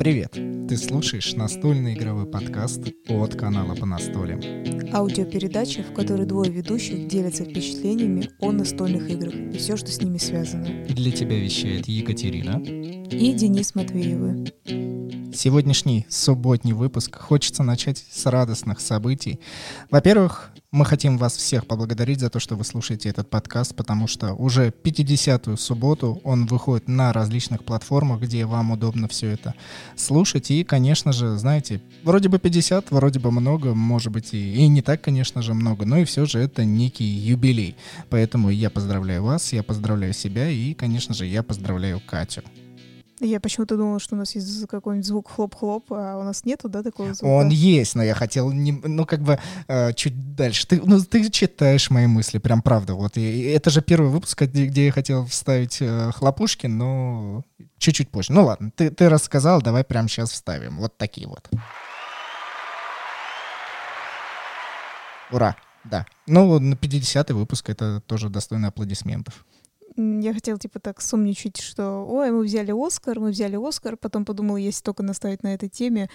[0.00, 0.32] Привет!
[0.32, 4.40] Ты слушаешь настольный игровой подкаст от канала по настолям.
[4.94, 10.16] Аудиопередача, в которой двое ведущих делятся впечатлениями о настольных играх и все, что с ними
[10.16, 10.86] связано.
[10.88, 14.46] Для тебя вещает Екатерина и Денис Матвеевы.
[15.42, 19.40] Сегодняшний субботний выпуск хочется начать с радостных событий.
[19.90, 24.34] Во-первых, мы хотим вас всех поблагодарить за то, что вы слушаете этот подкаст, потому что
[24.34, 29.54] уже 50-ю субботу он выходит на различных платформах, где вам удобно все это
[29.96, 30.50] слушать.
[30.50, 34.82] И, конечно же, знаете, вроде бы 50, вроде бы много, может быть и, и не
[34.82, 37.76] так, конечно же, много, но и все же это некий юбилей.
[38.10, 42.42] Поэтому я поздравляю вас, я поздравляю себя и, конечно же, я поздравляю Катю.
[43.20, 46.82] Я почему-то думала, что у нас есть какой-нибудь звук хлоп-хлоп, а у нас нету, да,
[46.82, 47.30] такого звука?
[47.30, 49.38] Он есть, но я хотел, не, ну, как бы,
[49.68, 50.66] э, чуть дальше.
[50.66, 52.94] Ты, ну, ты читаешь мои мысли, прям правда.
[52.94, 57.44] Вот, и, это же первый выпуск, где, где я хотел вставить э, хлопушки, но
[57.76, 58.32] чуть-чуть позже.
[58.32, 60.78] Ну, ладно, ты, ты рассказал, давай прямо сейчас вставим.
[60.78, 61.46] Вот такие вот.
[65.30, 66.06] Ура, да.
[66.26, 69.44] Ну, на 50-й выпуск это тоже достойно аплодисментов
[69.96, 74.56] я хотела, типа, так сумничать, что, ой, мы взяли Оскар, мы взяли Оскар, потом подумала,
[74.56, 76.08] если только наставить на этой теме,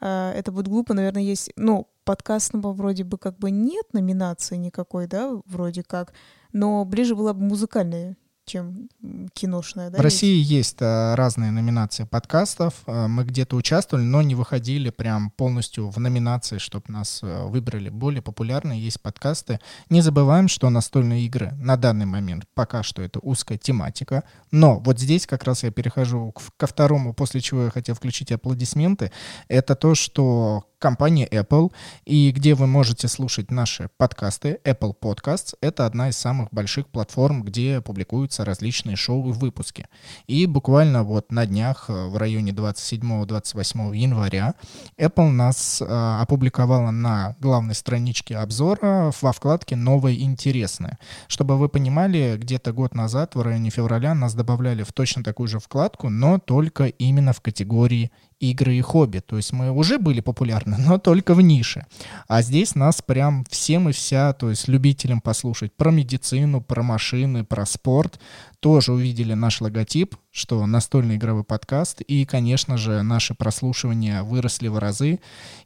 [0.00, 5.06] э, это будет глупо, наверное, есть, ну, подкастного вроде бы как бы нет номинации никакой,
[5.06, 6.12] да, вроде как,
[6.52, 8.88] но ближе была бы музыкальная чем
[9.34, 9.90] киношная.
[9.90, 12.74] Да, в России есть а, разные номинации подкастов.
[12.86, 17.88] А, мы где-то участвовали, но не выходили прям полностью в номинации, чтобы нас а, выбрали.
[17.88, 19.60] Более популярные есть подкасты.
[19.90, 24.24] Не забываем, что настольные игры на данный момент пока что это узкая тематика.
[24.50, 29.12] Но вот здесь как раз я перехожу ко второму, после чего я хотел включить аплодисменты.
[29.48, 31.72] Это то, что компания Apple,
[32.04, 34.58] и где вы можете слушать наши подкасты.
[34.64, 39.86] Apple Podcasts— это одна из самых больших платформ, где публикуются различные шоу и выпуски.
[40.26, 44.54] И буквально вот на днях, э, в районе 27-28 января,
[44.98, 50.98] Apple нас а, опубликовала на главной страничке обзора во вкладке «Новое интересное».
[51.28, 55.60] Чтобы вы понимали, где-то год назад, в районе февраля, нас добавляли в точно такую же
[55.60, 58.10] вкладку, но только именно в категории
[58.50, 59.20] игры и хобби.
[59.20, 61.86] То есть мы уже были популярны, но только в нише.
[62.28, 67.44] А здесь нас прям всем и вся, то есть любителям послушать про медицину, про машины,
[67.44, 68.20] про спорт,
[68.62, 74.78] тоже увидели наш логотип, что настольный игровой подкаст, и, конечно же, наши прослушивания выросли в
[74.78, 75.18] разы,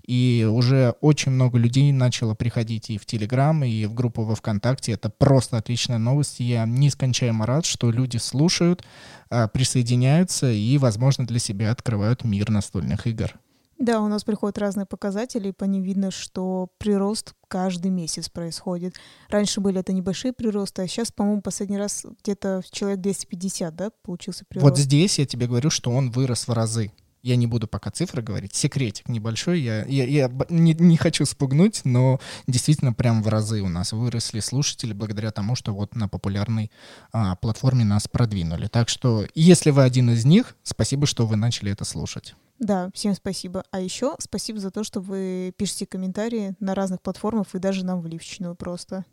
[0.06, 4.92] и уже очень много людей начало приходить и в Телеграм, и в группу во Вконтакте.
[4.92, 6.40] Это просто отличная новость.
[6.40, 8.82] Я нескончаемо рад, что люди слушают,
[9.28, 13.34] а, присоединяются и, возможно, для себя открывают мир настольных игр.
[13.78, 18.94] Да, у нас приходят разные показатели, и по ним видно, что прирост каждый месяц происходит.
[19.28, 24.44] Раньше были это небольшие приросты, а сейчас, по-моему, последний раз где-то человек 250, да, получился
[24.48, 24.70] прирост.
[24.70, 26.90] Вот здесь я тебе говорю, что он вырос в разы.
[27.26, 28.54] Я не буду пока цифры говорить.
[28.54, 29.60] Секретик небольшой.
[29.60, 34.38] Я, я, я не, не хочу спугнуть, но действительно прям в разы у нас выросли
[34.38, 36.70] слушатели благодаря тому, что вот на популярной
[37.12, 38.68] а, платформе нас продвинули.
[38.68, 42.36] Так что, если вы один из них, спасибо, что вы начали это слушать.
[42.60, 43.64] Да, всем спасибо.
[43.72, 48.02] А еще спасибо за то, что вы пишете комментарии на разных платформах и даже нам
[48.02, 49.04] в личную просто.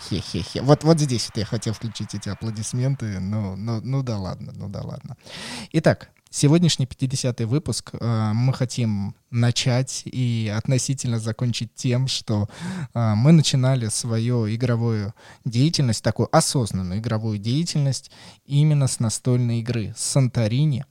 [0.00, 0.62] Хе-хе-хе.
[0.62, 4.68] Вот, вот здесь вот я хотел включить эти аплодисменты, но, но, ну да ладно, ну
[4.68, 5.16] да ладно.
[5.72, 12.48] Итак, сегодняшний 50-й выпуск э, мы хотим начать и относительно закончить тем, что
[12.94, 15.14] э, мы начинали свою игровую
[15.44, 18.10] деятельность, такую осознанную игровую деятельность
[18.44, 20.84] именно с настольной игры, Санторини.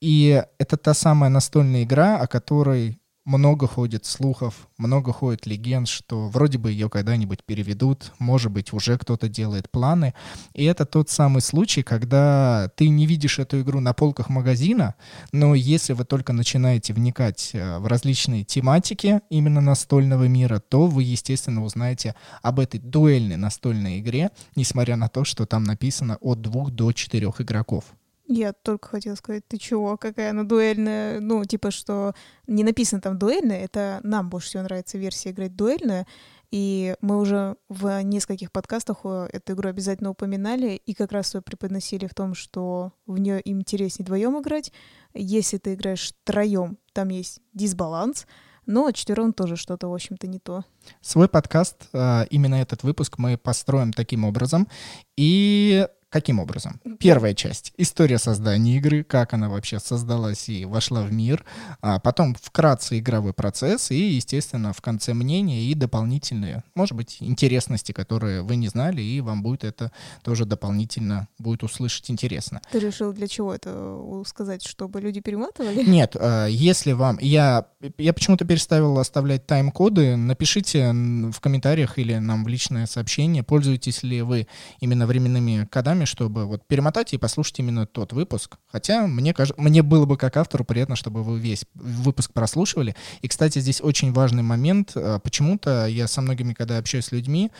[0.00, 6.28] И это та самая настольная игра, о которой много ходит слухов, много ходит легенд, что
[6.28, 10.14] вроде бы ее когда-нибудь переведут, может быть, уже кто-то делает планы.
[10.54, 14.94] И это тот самый случай, когда ты не видишь эту игру на полках магазина,
[15.32, 21.04] но если вы только начинаете вникать э, в различные тематики именно настольного мира, то вы,
[21.04, 26.70] естественно, узнаете об этой дуэльной настольной игре, несмотря на то, что там написано от двух
[26.70, 27.84] до четырех игроков.
[28.26, 32.14] Я только хотела сказать, ты чего, какая она дуэльная, ну, типа, что
[32.46, 36.06] не написано там дуэльная, это нам больше всего нравится версия играть дуэльная,
[36.52, 42.06] и мы уже в нескольких подкастах эту игру обязательно упоминали, и как раз ее преподносили
[42.06, 44.72] в том, что в нее интереснее вдвоем играть.
[45.14, 48.26] Если ты играешь троем, там есть дисбаланс,
[48.66, 50.64] но четвером тоже что-то, в общем-то, не то.
[51.00, 54.68] Свой подкаст, э, именно этот выпуск мы построим таким образом.
[55.16, 56.78] И Каким образом?
[56.98, 61.42] Первая часть— история создания игры, как она вообще создалась и вошла в мир.
[61.80, 67.92] А потом вкратце игровой процесс и, естественно, в конце мнения и дополнительные, может быть, интересности,
[67.92, 69.90] которые вы не знали, и вам будет это
[70.22, 72.60] тоже дополнительно будет услышать интересно.
[72.70, 75.82] Ты решил для чего это сказать, чтобы люди перематывали?
[75.88, 77.18] Нет, а, если вам...
[77.22, 80.16] Я, я почему-то переставил оставлять тайм-коды.
[80.16, 84.46] Напишите в комментариях или нам в личное сообщение, пользуетесь ли вы
[84.80, 88.58] именно временными кодами, программе, чтобы вот перемотать и послушать именно тот выпуск.
[88.70, 92.94] Хотя мне кажется, мне было бы как автору приятно, чтобы вы весь выпуск прослушивали.
[93.22, 94.92] И, кстати, здесь очень важный момент.
[94.94, 97.50] А, почему-то я со многими, когда общаюсь с людьми,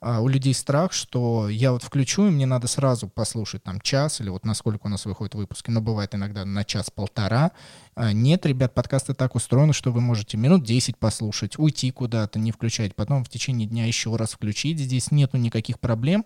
[0.00, 4.20] а, у людей страх, что я вот включу, и мне надо сразу послушать там час
[4.20, 7.52] или вот насколько у нас выходят выпуски, но бывает иногда на час-полтора.
[7.94, 12.50] А, нет, ребят, подкасты так устроены, что вы можете минут 10 послушать, уйти куда-то, не
[12.50, 14.78] включать, потом в течение дня еще раз включить.
[14.78, 16.24] Здесь нету никаких проблем.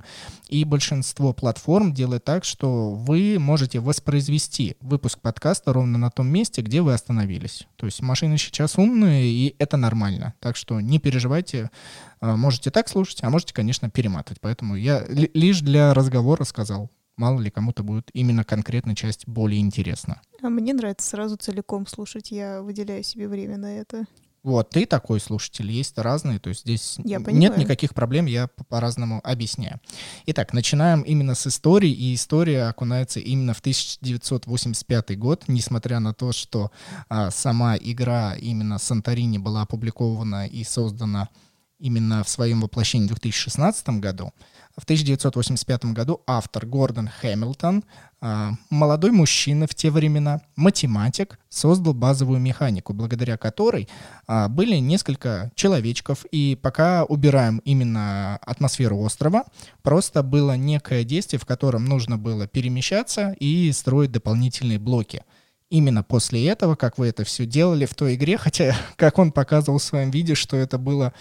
[0.48, 6.62] И большинство платформ делает так, что вы можете воспроизвести выпуск подкаста ровно на том месте,
[6.62, 7.66] где вы остановились.
[7.84, 10.32] То есть машины сейчас умные, и это нормально.
[10.40, 11.70] Так что не переживайте,
[12.19, 14.40] а, можете так слушать, а можете, конечно, перематывать.
[14.40, 16.90] Поэтому я лишь для разговора сказал.
[17.19, 20.22] Мало ли кому-то будет именно конкретная часть более интересна.
[20.40, 22.31] А мне нравится сразу целиком слушать.
[22.31, 24.06] Я выделяю себе время на это.
[24.44, 29.23] Вот, ты такой слушатель, есть разные, то есть здесь я нет никаких проблем, я по-разному
[29.25, 29.81] объясняю.
[30.26, 36.32] Итак, начинаем именно с истории, и история окунается именно в 1985 год, несмотря на то,
[36.32, 36.70] что
[37.08, 41.31] а, сама игра именно Санторини была опубликована и создана
[41.78, 44.32] именно в своем воплощении в 2016 году.
[44.76, 47.84] В 1985 году автор Гордон Хэмилтон,
[48.20, 53.88] а, молодой мужчина в те времена, математик, создал базовую механику, благодаря которой
[54.26, 59.44] а, были несколько человечков, и пока убираем именно атмосферу острова,
[59.82, 65.22] просто было некое действие, в котором нужно было перемещаться и строить дополнительные блоки—
[65.74, 69.78] именно после этого, как вы это все делали в той игре, хотя, как он показывал
[69.78, 71.12] в своем видео, что это было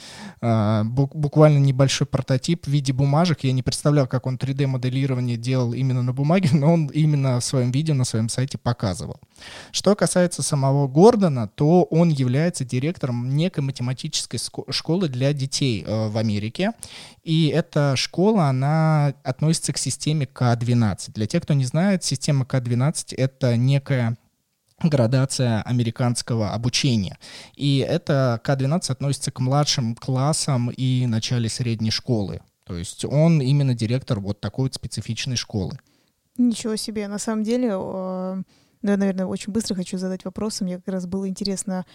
[0.42, 3.44] э, буквально небольшой прототип в виде бумажек.
[3.44, 7.72] Я не представлял, как он 3D-моделирование делал именно на бумаге, но он именно в своем
[7.72, 9.20] видео на своем сайте показывал.
[9.72, 14.40] Что касается самого Гордона, то он является директором некой математической
[14.70, 16.74] школы для детей э, в Америке.
[17.24, 21.14] И эта школа, она относится к системе К-12.
[21.14, 24.16] Для тех, кто не знает, система К-12— это некая
[24.84, 27.18] градация американского обучения.
[27.56, 32.42] И это К-12 относится к младшим классам и начале средней школы.
[32.66, 35.78] То есть он именно директор вот такой вот специфичной школы.
[36.38, 37.08] Ничего себе.
[37.08, 38.44] На самом деле, э,
[38.82, 40.62] я, наверное, очень быстро хочу задать вопрос.
[40.62, 41.86] Мне как раз было интересно,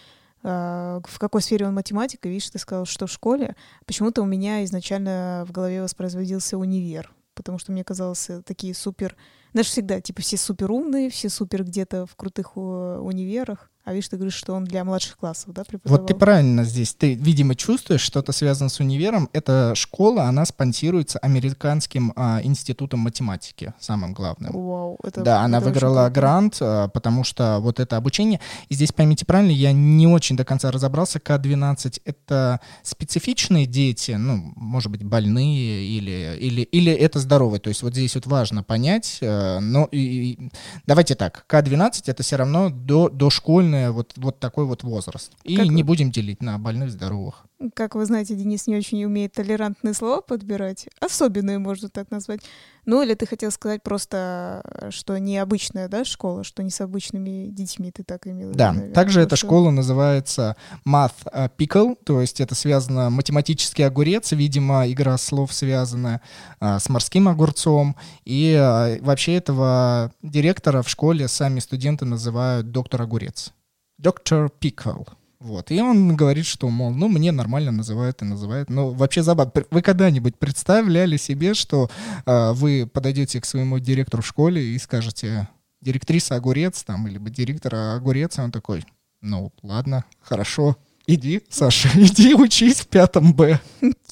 [0.43, 2.25] э, в какой сфере он математик.
[2.27, 3.57] И видишь, ты сказал, что в школе.
[3.87, 9.17] Почему-то у меня изначально в голове воспроизводился универ потому что мне казалось э, такие супер...
[9.53, 13.71] Знаешь, всегда, типа, все супер умные, все супер где-то в крутых универах.
[13.89, 15.99] А видишь, ты говоришь, что он для младших классов, да, преподавал?
[15.99, 16.93] Вот ты правильно здесь.
[16.93, 19.31] Ты, видимо, чувствуешь, что-то связано с универом.
[19.33, 24.53] Эта школа, она спонсируется Американским а, институтом математики, самым главным.
[24.53, 28.41] Вау, это Да, она это выиграла грант, а, потому что вот это обучение.
[28.69, 31.19] И здесь, поймите правильно, я не очень до конца разобрался.
[31.19, 37.61] К-12— это специфичные дети, ну, может быть, больные или, или, или это здоровые.
[37.61, 39.19] То есть вот здесь вот важно понять.
[39.23, 40.51] А, но и, и,
[40.87, 45.33] давайте так, К-12— это все равно до, дошкольное нормальный вот, вот такой вот возраст.
[45.45, 45.67] И как...
[45.67, 47.45] не будем делить на больных, здоровых.
[47.75, 50.89] Как вы знаете, Денис не очень умеет толерантные слова подбирать.
[51.01, 52.41] Особенные, можно так назвать.
[52.87, 57.91] Ну, или ты хотел сказать просто, что необычная, да, школа, что не с обычными детьми
[57.91, 60.57] ты так имел Да, наверное, также эта школа называется
[60.87, 66.21] Math Pickle, то есть это связано математический огурец, видимо, игра слов связана
[66.61, 67.97] а, с морским огурцом.
[68.25, 73.53] И а, вообще этого директора в школе сами студенты называют доктор огурец.
[73.99, 75.03] Доктор Пикл.
[75.41, 75.71] Вот.
[75.71, 78.71] И он говорит, что, мол, ну, мне нормально называют и называют.
[78.71, 79.53] Но вообще забавно.
[79.71, 81.91] Вы когда-нибудь представляли себе, что
[82.27, 85.49] э, вы подойдете к своему директору в школе и скажете,
[85.81, 88.85] директриса Огурец, там, или директор Огурец, и он такой,
[89.21, 90.77] ну, ладно, хорошо,
[91.07, 93.61] иди, Саша, иди учись в пятом Б.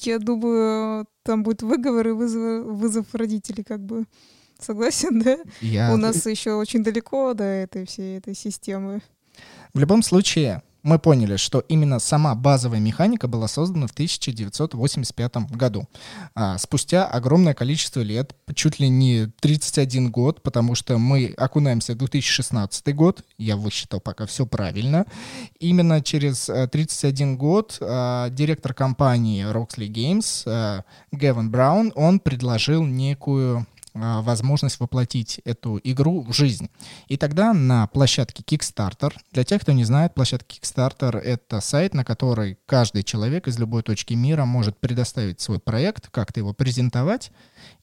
[0.01, 4.05] Я думаю, там будет выговор и вызов, вызов родителей, как бы.
[4.59, 5.37] Согласен, да?
[5.61, 5.93] Я...
[5.93, 9.01] У нас еще очень далеко до этой всей этой системы.
[9.73, 15.85] В любом случае, мы поняли, что именно сама базовая механика была создана в 1985 году.
[16.33, 21.97] А спустя огромное количество лет, чуть ли не 31 год, потому что мы окунаемся в
[21.97, 25.05] 2016 год, я высчитал пока все правильно.
[25.59, 32.85] Именно через 31 э, год а, директор компании Roxley Games а, Гевин Браун, он предложил
[32.85, 33.67] некую
[34.21, 36.69] возможность воплотить эту игру в жизнь.
[37.07, 42.03] И тогда на площадке Kickstarter, для тех, кто не знает, площадка Kickstarter— это сайт, на
[42.03, 47.31] который каждый человек из любой точки мира может предоставить свой проект, как-то его презентовать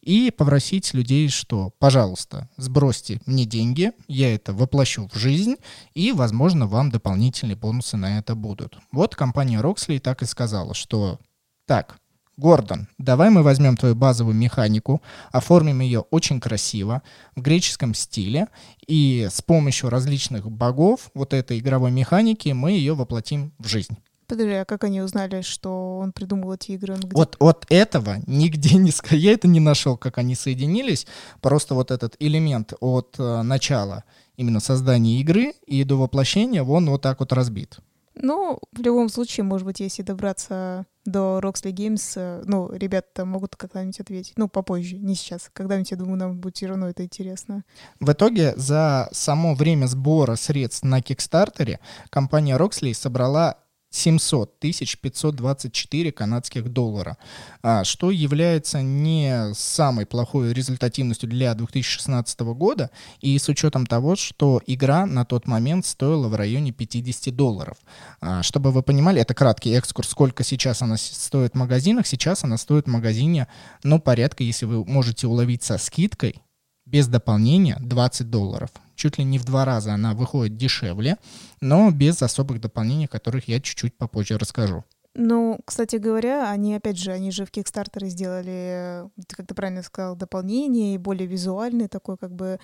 [0.00, 5.56] и попросить людей, что, пожалуйста, сбросьте мне деньги, я это воплощу в жизнь,
[5.94, 8.78] и, возможно, вам дополнительные бонусы на это будут.
[8.92, 11.18] Вот компания Roxley так и сказала, что
[11.66, 11.99] так,
[12.37, 15.00] Гордон, давай мы возьмем твою базовую механику,
[15.31, 17.03] оформим ее очень красиво,
[17.37, 18.49] в греческом стиле,
[18.87, 23.97] и с помощью различных богов вот этой игровой механики мы ее воплотим в жизнь.
[24.26, 26.95] Подожди, а как они узнали, что он придумал эти игры?
[26.95, 27.14] Он где...
[27.14, 28.91] Вот, вот этого нигде не.
[29.14, 31.07] Я это не нашел, как они соединились.
[31.43, 34.05] Просто вот этот элемент от э, начала
[34.37, 37.79] именно создания игры и до воплощения, он вот так вот разбит.
[38.16, 43.56] Ну, в любом случае, может быть, если добраться до Roxley Games, э, ну, ребята могут
[43.56, 44.35] когда-нибудь ответить.
[44.37, 45.50] Ну, попозже, не сейчас.
[45.52, 47.64] Когда-нибудь, я думаю, нам будет все равно это интересно.
[48.00, 51.80] В итоге за само время сбора средств на Кикстартере
[52.11, 53.59] компания Roxley собрала
[53.95, 57.17] 700 тысяч 524 канадских доллара,
[57.63, 64.61] а, что является не самой плохой результативностью для 2016 года, и с учетом того, что
[64.67, 67.77] игра на тот момент стоила в районе 50 долларов.
[68.21, 72.07] А, чтобы вы понимали, это краткий экскурс, сколько сейчас она стоит в магазинах.
[72.07, 73.47] Сейчас она стоит в магазине,
[73.83, 76.43] ну, порядка, если вы можете уловить со скидкой,
[76.85, 78.71] без дополнения 20 долларов.
[78.95, 81.19] Чуть ли не в два раза она выходит дешевле,
[81.61, 84.85] но без особых дополнений, о которых я чуть-чуть попозже расскажу.
[85.17, 90.17] Ну, кстати говоря, они, опять же, они же в Kickstarter сделали, как ты правильно сказал,
[90.17, 92.59] дополнение и более визуальный такой, как бы,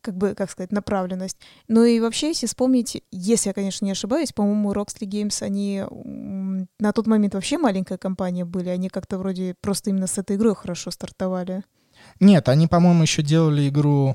[0.00, 1.36] как бы, как сказать, направленность.
[1.66, 5.82] Ну и вообще, если вспомнить, если я, конечно, не ошибаюсь, по-моему, Rocksley Games, они
[6.78, 10.54] на тот момент вообще маленькая компания были, они как-то вроде просто именно с этой игрой
[10.54, 11.64] хорошо стартовали.
[12.20, 14.14] Нет, они, по-моему, еще делали игру,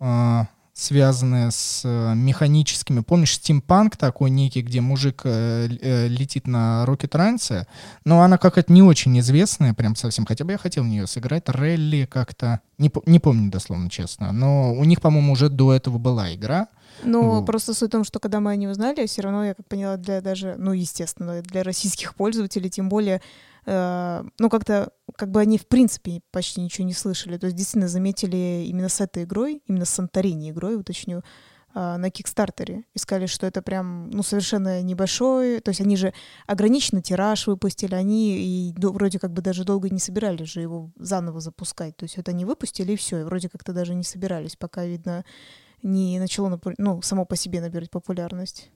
[0.00, 0.40] э,
[0.76, 3.00] связанную с э, механическими.
[3.00, 7.66] Помнишь, стимпанк такой некий, где мужик э, э, летит на Рокет Ранце?
[8.04, 10.26] Но она какая-то не очень известная, прям совсем.
[10.26, 11.44] Хотя бы я хотел в нее сыграть.
[11.48, 12.60] Релли как-то...
[12.76, 14.32] Не, не помню дословно, честно.
[14.32, 16.68] Но у них, по-моему, уже до этого была игра.
[17.02, 17.46] Ну, вот.
[17.46, 19.96] просто суть в том, что когда мы о ней узнали, все равно, я как поняла,
[19.96, 23.22] для даже, ну, естественно, для российских пользователей, тем более
[23.66, 27.36] Э, ну, как-то, как бы они, в принципе, почти ничего не слышали.
[27.36, 31.22] То есть, действительно, заметили именно с этой игрой, именно с Санторини игрой, уточню,
[31.74, 32.84] э, на Кикстартере.
[32.94, 35.60] Искали, что это прям, ну, совершенно небольшой.
[35.60, 36.14] То есть они же
[36.46, 40.92] ограниченный тираж выпустили, они и ну, вроде как бы даже долго не собирались же его
[40.96, 41.96] заново запускать.
[41.96, 43.18] То есть это они выпустили, и все.
[43.18, 45.24] И вроде как-то даже не собирались, пока, видно,
[45.82, 48.70] не начало, ну, само по себе набирать популярность.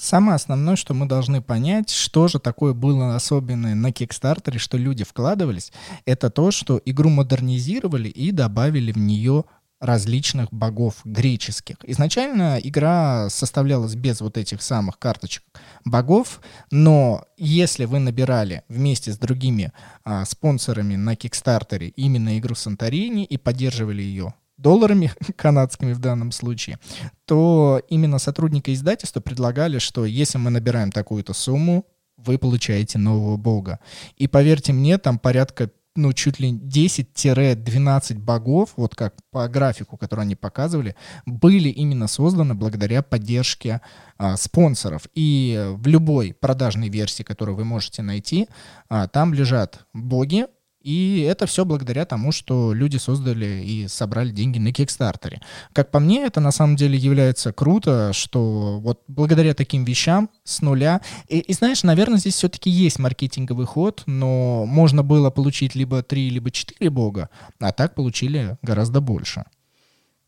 [0.00, 5.04] Самое основное, что мы должны понять, что же такое было особенное на Кикстартере, что люди
[5.04, 5.74] вкладывались,
[6.06, 9.44] это то, что игру модернизировали и добавили в нее
[9.78, 11.76] различных богов греческих.
[11.82, 15.42] Изначально игра составлялась без вот этих самых карточек
[15.84, 16.40] богов,
[16.70, 19.70] но если вы набирали вместе с другими
[20.02, 26.78] а, спонсорами на Кикстартере именно игру Санторини и поддерживали ее долларами канадскими в данном случае,
[27.24, 31.86] то именно сотрудники издательства предлагали, что если мы набираем такую-то сумму,
[32.16, 33.80] вы получаете нового бога.
[34.16, 40.20] И поверьте мне, там порядка ну, чуть ли 10-12 богов, вот как по графику, который
[40.20, 40.94] они показывали,
[41.26, 43.80] были именно созданы благодаря поддержке
[44.16, 45.08] а, спонсоров.
[45.14, 48.48] И в любой продажной версии, которую вы можете найти,
[48.88, 50.46] а, там лежат боги,
[50.82, 55.40] и это все благодаря тому, что люди создали и собрали деньги на Кикстартере.
[55.72, 60.62] Как по мне, это на самом деле является круто, что вот благодаря таким вещам с
[60.62, 61.02] нуля...
[61.28, 66.30] И, и знаешь, наверное, здесь все-таки есть маркетинговый ход, но можно было получить либо три,
[66.30, 69.44] либо четыре бога, а так получили гораздо больше.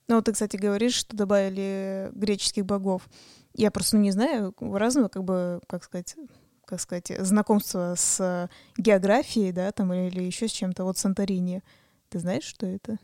[0.09, 3.09] Ну, ты, кстати, говоришь, что добавили греческих богов.
[3.55, 6.17] Я просто ну, не знаю, разного, как бы, как сказать,
[6.67, 10.85] как сказать, знакомство с географией, да, там или еще с чем-то.
[10.85, 11.63] Вот Санторини.
[12.09, 12.99] Ты знаешь, что это?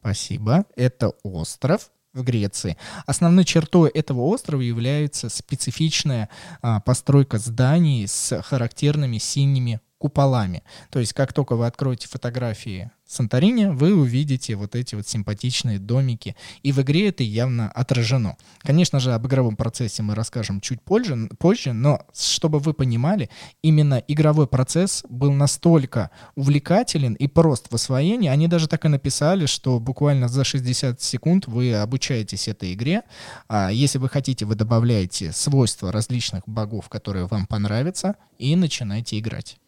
[0.00, 0.66] Спасибо.
[0.76, 2.76] Это остров в Греции.
[3.06, 6.28] Основной чертой этого острова является специфичная
[6.62, 10.62] а, постройка зданий с характерными синими куполами.
[10.90, 16.34] То есть как только вы откроете фотографии Санторини, вы увидите вот эти вот симпатичные домики.
[16.64, 18.36] И в игре это явно отражено.
[18.58, 23.30] Конечно же, об игровом процессе мы расскажем чуть позже, позже но чтобы вы понимали,
[23.62, 28.28] именно игровой процесс был настолько увлекателен и прост в освоении.
[28.28, 33.02] Они даже так и написали, что буквально за 60 секунд вы обучаетесь этой игре.
[33.48, 39.58] А если вы хотите, вы добавляете свойства различных богов, которые вам понравятся, и начинаете играть.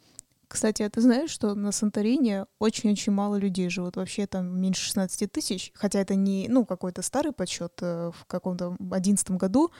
[0.49, 3.97] Кстати, а ты знаешь, что на Санторине очень-очень мало людей живут?
[3.97, 8.75] Вообще там меньше 16 тысяч, хотя это не, ну, какой-то старый подсчет э, в каком-то
[8.91, 9.71] одиннадцатом году,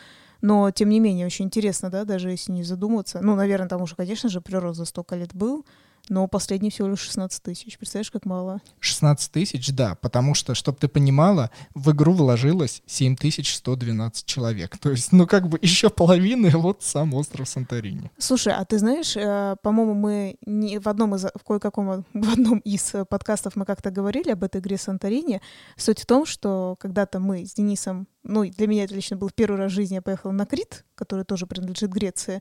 [0.43, 3.21] но, тем не менее, очень интересно, да, даже если не задуматься.
[3.23, 5.65] Ну, наверное, там уже, конечно же, прирост за столько лет был,
[6.09, 7.79] но последний всего лишь 16 тысяч.
[7.79, 8.61] Представляешь, как мало?
[8.81, 14.79] 16 тысяч, да, потому что, чтобы ты понимала, в игру вложилось 7112 человек.
[14.79, 18.11] То есть, ну, как бы еще половины вот сам остров Санторини.
[18.19, 22.59] Слушай, а ты знаешь, э, по-моему, мы не в одном из, в кое-каком, в одном
[22.59, 25.41] из подкастов мы как-то говорили об этой игре Санторини.
[25.77, 29.57] Суть в том, что когда-то мы с Денисом ну, для меня это лично был первый
[29.57, 32.41] раз в жизни, я поехала на Крит, который тоже принадлежит Греции,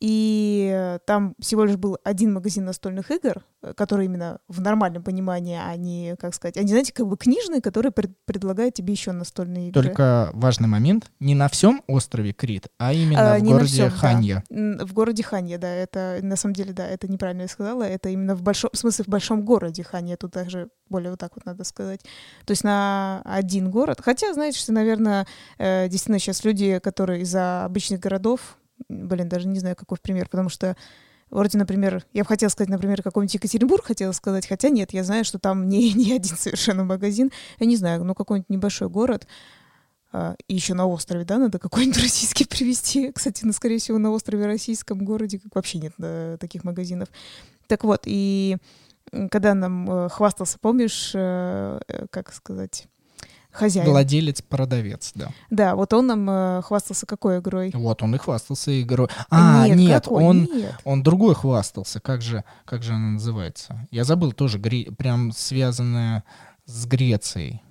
[0.00, 3.44] и там всего лишь был один магазин настольных игр,
[3.76, 7.92] который именно в нормальном понимании, а не, как сказать, они, знаете, как бы книжные, которые
[7.92, 9.82] пред предлагают тебе еще настольные игры.
[9.82, 14.44] Только важный момент, не на всем острове Крит, а именно а, в городе всем, Ханья.
[14.50, 14.84] Да.
[14.84, 18.34] В городе Ханья, да, это, на самом деле, да, это неправильно я сказала, это именно
[18.34, 21.64] в большом, в смысле, в большом городе Ханья, тут даже более вот так вот надо
[21.64, 22.02] сказать.
[22.44, 24.00] То есть на один город.
[24.02, 25.26] Хотя, знаете, что, наверное,
[25.58, 28.58] э, действительно сейчас люди, которые из-за обычных городов,
[28.88, 30.76] блин, даже не знаю, какой пример, потому что
[31.30, 35.24] Вроде, например, я бы хотела сказать, например, какой-нибудь Екатеринбург хотела сказать, хотя нет, я знаю,
[35.24, 37.32] что там не, не один совершенно магазин.
[37.58, 39.26] Я не знаю, ну какой-нибудь небольшой город.
[40.12, 43.12] А, и еще на острове, да, надо какой-нибудь российский привезти.
[43.12, 47.08] Кстати, ну, скорее всего, на острове российском городе как вообще нет да, таких магазинов.
[47.66, 48.56] Так вот, и
[49.30, 52.86] когда нам э, хвастался, помнишь, э, э, как сказать,
[53.56, 53.88] хозяин.
[53.88, 55.30] Владелец-продавец, да.
[55.50, 57.70] Да, вот он нам э, хвастался какой игрой?
[57.74, 59.08] Вот он и хвастался игрой.
[59.30, 60.74] А, нет, нет он, нет.
[60.84, 62.00] он другой хвастался.
[62.00, 63.86] Как же, как же она называется?
[63.90, 64.92] Я забыл тоже, гре...
[64.92, 66.24] прям связанная
[66.66, 67.62] с Грецией.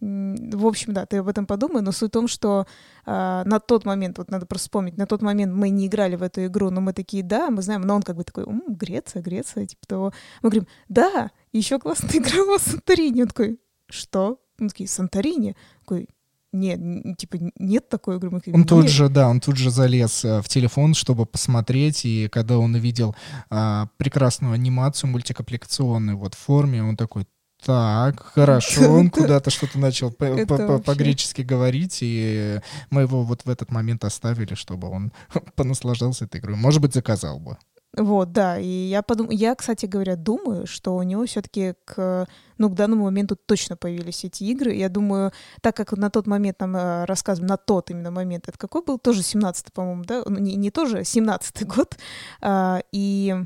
[0.00, 2.66] В общем, да, ты об этом подумай, но суть в том, что
[3.06, 6.22] э, на тот момент, вот надо просто вспомнить, на тот момент мы не играли в
[6.22, 9.22] эту игру, но мы такие, да, мы знаем, но он как бы такой, М, Греция,
[9.22, 10.12] Греция, типа того.
[10.42, 13.22] Мы говорим, да, еще классная игра в Санторини.
[13.22, 14.40] Он такой, что?
[14.58, 15.56] Мы такие, Санторини?
[15.80, 16.08] Такой,
[16.54, 18.30] нет, типа, нет такой игры.
[18.30, 18.68] Он нет.
[18.68, 22.74] тут же, да, он тут же залез э, в телефон, чтобы посмотреть, и когда он
[22.74, 23.16] увидел
[23.50, 27.26] а, прекрасную анимацию мультипликационную вот в форме, он такой,
[27.64, 34.04] так, хорошо, он куда-то что-то начал по-гречески говорить, и мы его вот в этот момент
[34.04, 35.12] оставили, чтобы он
[35.56, 36.56] понаслаждался этой игрой.
[36.56, 37.58] Может быть, заказал бы.
[37.96, 38.58] Вот, да.
[38.58, 39.30] И я подум...
[39.30, 42.26] я, кстати говоря, думаю, что у него все-таки к,
[42.58, 44.72] ну, к данному моменту точно появились эти игры.
[44.74, 48.58] Я думаю, так как на тот момент нам э, рассказывали, на тот именно момент, это
[48.58, 48.98] какой был?
[48.98, 50.22] Тоже 17-й, по-моему, да?
[50.26, 51.96] Ну, не, не тоже, 17-й год.
[52.40, 53.36] А, и,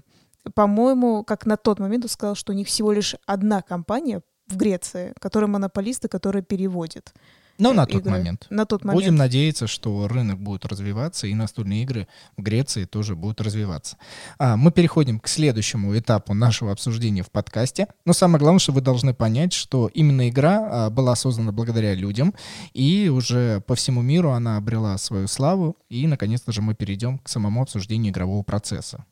[0.55, 4.57] по-моему, как на тот момент он сказал, что у них всего лишь одна компания в
[4.57, 7.13] Греции, которая монополист которая переводит.
[7.59, 8.47] Ну, на тот момент.
[8.51, 9.03] На тот момент.
[9.03, 13.97] Будем надеяться, что рынок будет развиваться, и настольные игры в Греции тоже будут развиваться.
[14.39, 17.89] А, мы переходим к следующему этапу нашего обсуждения в подкасте.
[18.05, 22.33] Но самое главное, что вы должны понять, что именно игра а, была создана благодаря людям,
[22.75, 27.29] и уже по всему миру она обрела свою славу, и, наконец-то же, мы перейдем к
[27.29, 29.05] самому обсуждению игрового процесса.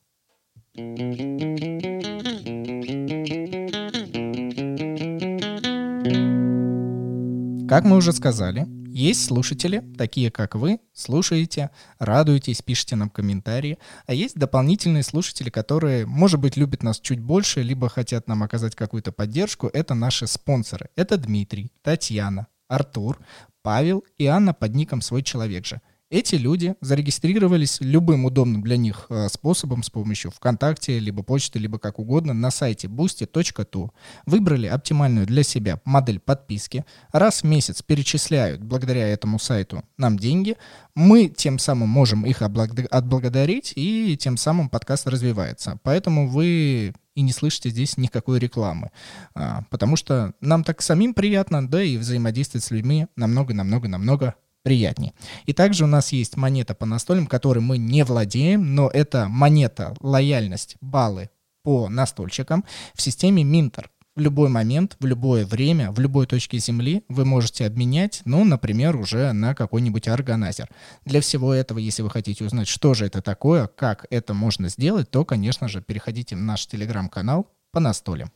[7.69, 14.15] Как мы уже сказали, есть слушатели, такие как вы, слушаете, радуетесь, пишите нам комментарии, а
[14.15, 19.11] есть дополнительные слушатели, которые, может быть, любят нас чуть больше, либо хотят нам оказать какую-то
[19.11, 19.67] поддержку.
[19.73, 20.91] Это наши спонсоры.
[20.95, 23.19] Это Дмитрий, Татьяна, Артур,
[23.63, 25.81] Павел и Анна под ником «Свой человек же».
[26.09, 31.81] Эти люди зарегистрировались любым удобным для них э, способом с помощью ВКонтакте, либо почты, либо
[31.81, 33.91] как угодно на сайте boosty.tu.
[34.25, 36.85] Выбрали оптимальную для себя модель подписки.
[37.11, 40.57] Раз в месяц перечисляют благодаря этому сайту нам деньги.
[40.95, 45.81] Мы тем самым можем их отблагодарить, и тем самым подкаст развивается.
[45.83, 48.93] Поэтому вы и не слышите здесь никакой рекламы.
[49.35, 55.13] А, потому что нам так самим приятно, да и взаимодействовать с людьми намного-намного-намного приятнее.
[55.45, 59.95] И также у нас есть монета по настольным, которой мы не владеем, но это монета
[60.01, 61.31] лояльность, баллы
[61.63, 63.91] по настольщикам в системе Минтер.
[64.17, 68.97] В любой момент, в любое время, в любой точке Земли вы можете обменять, ну, например,
[68.97, 70.69] уже на какой-нибудь органайзер.
[71.05, 75.09] Для всего этого, если вы хотите узнать, что же это такое, как это можно сделать,
[75.13, 78.33] то, конечно же, переходите в наш телеграм-канал по настолям.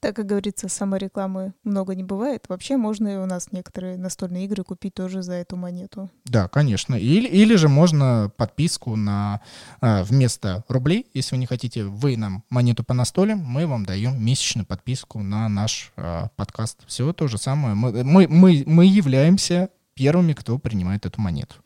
[0.00, 2.46] Так, как говорится, саморекламы много не бывает.
[2.48, 6.10] Вообще можно и у нас некоторые настольные игры купить тоже за эту монету.
[6.24, 6.94] Да, конечно.
[6.94, 9.42] Или, или же можно подписку на
[9.82, 14.22] а, вместо рублей, если вы не хотите, вы нам монету по настолям, мы вам даем
[14.24, 16.78] месячную подписку на наш а, подкаст.
[16.86, 17.74] Все то же самое.
[17.74, 21.56] Мы, мы, мы, мы являемся первыми, кто принимает эту монету.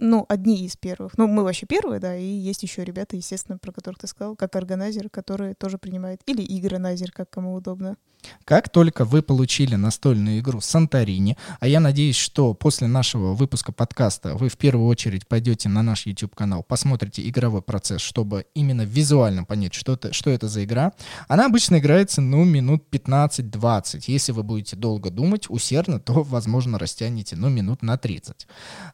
[0.00, 1.16] Ну, одни из первых.
[1.18, 4.56] Ну, мы вообще первые, да, и есть еще ребята, естественно, про которых ты сказал, как
[4.56, 7.96] органайзер, которые тоже принимают, или игронайзер, как кому удобно.
[8.44, 14.34] Как только вы получили настольную игру Санторини, а я надеюсь, что после нашего выпуска подкаста
[14.34, 19.74] вы в первую очередь пойдете на наш YouTube-канал, посмотрите игровой процесс, чтобы именно визуально понять,
[19.74, 20.92] что это, что это за игра.
[21.28, 24.04] Она обычно играется, ну, минут 15-20.
[24.06, 28.46] Если вы будете долго думать, усердно, то, возможно, растянете, ну, минут на 30.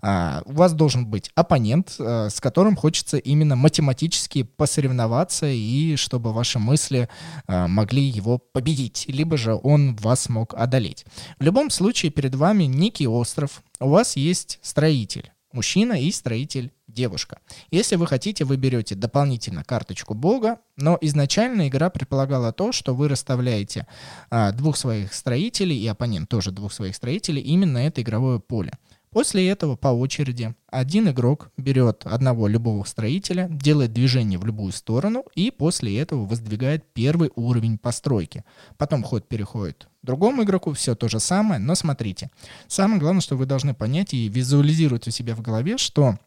[0.03, 6.33] А, у вас должен быть оппонент, а, с которым хочется именно математически посоревноваться, и чтобы
[6.33, 7.09] ваши мысли
[7.47, 11.05] а, могли его победить либо же он вас мог одолеть.
[11.39, 17.39] В любом случае перед вами некий остров, у вас есть строитель, мужчина и строитель девушка.
[17.71, 23.09] Если вы хотите, вы берете дополнительно карточку бога, но изначально игра предполагала то, что вы
[23.09, 23.87] расставляете
[24.31, 28.73] а, двух своих строителей и оппонент тоже двух своих строителей именно это игровое поле.
[29.17, 35.25] После этого по очереди один игрок берет одного любого строителя, делает движение в любую сторону
[35.35, 38.45] и после этого воздвигает первый уровень постройки.
[38.77, 42.31] Потом ход переходит другому игроку, все то же самое, но смотрите.
[42.69, 46.19] Самое главное, что вы должны понять и визуализировать у себя в голове, что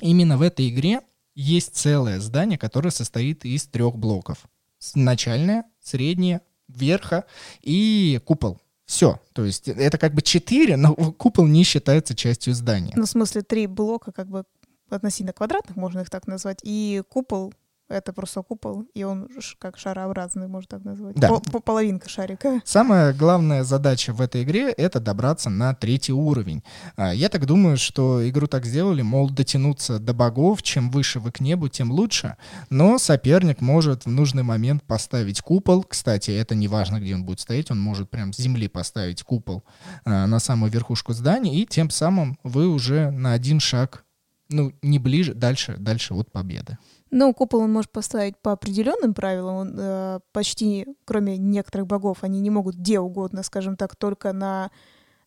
[0.00, 1.00] именно в этой игре
[1.34, 4.44] есть целое здание, которое состоит из трех блоков.
[4.94, 7.24] Начальное, среднее, верха
[7.62, 8.60] и купол.
[8.92, 9.18] Все.
[9.32, 12.92] То есть это как бы четыре, но купол не считается частью здания.
[12.94, 14.44] Ну, в смысле, три блока как бы
[14.90, 17.54] относительно квадратных, можно их так назвать, и купол
[17.88, 21.16] это просто купол, и он как шарообразный, можно так назвать.
[21.16, 21.28] Да.
[21.28, 22.60] По половинка шарика.
[22.64, 26.62] Самая главная задача в этой игре— это добраться на третий уровень.
[26.96, 31.32] А, я так думаю, что игру так сделали, мол, дотянуться до богов, чем выше вы
[31.32, 32.36] к небу, тем лучше.
[32.70, 35.84] Но соперник может в нужный момент поставить купол.
[35.84, 39.64] Кстати, это не важно, где он будет стоять, он может прям с земли поставить купол
[40.04, 44.04] а, на самую верхушку здания, и тем самым вы уже на один шаг
[44.52, 46.78] ну, не ближе, дальше, дальше от победы.
[47.14, 49.54] Ну, купол он может поставить по определенным правилам.
[49.54, 54.70] Он, э, почти, кроме некоторых богов, они не могут где угодно, скажем так, только на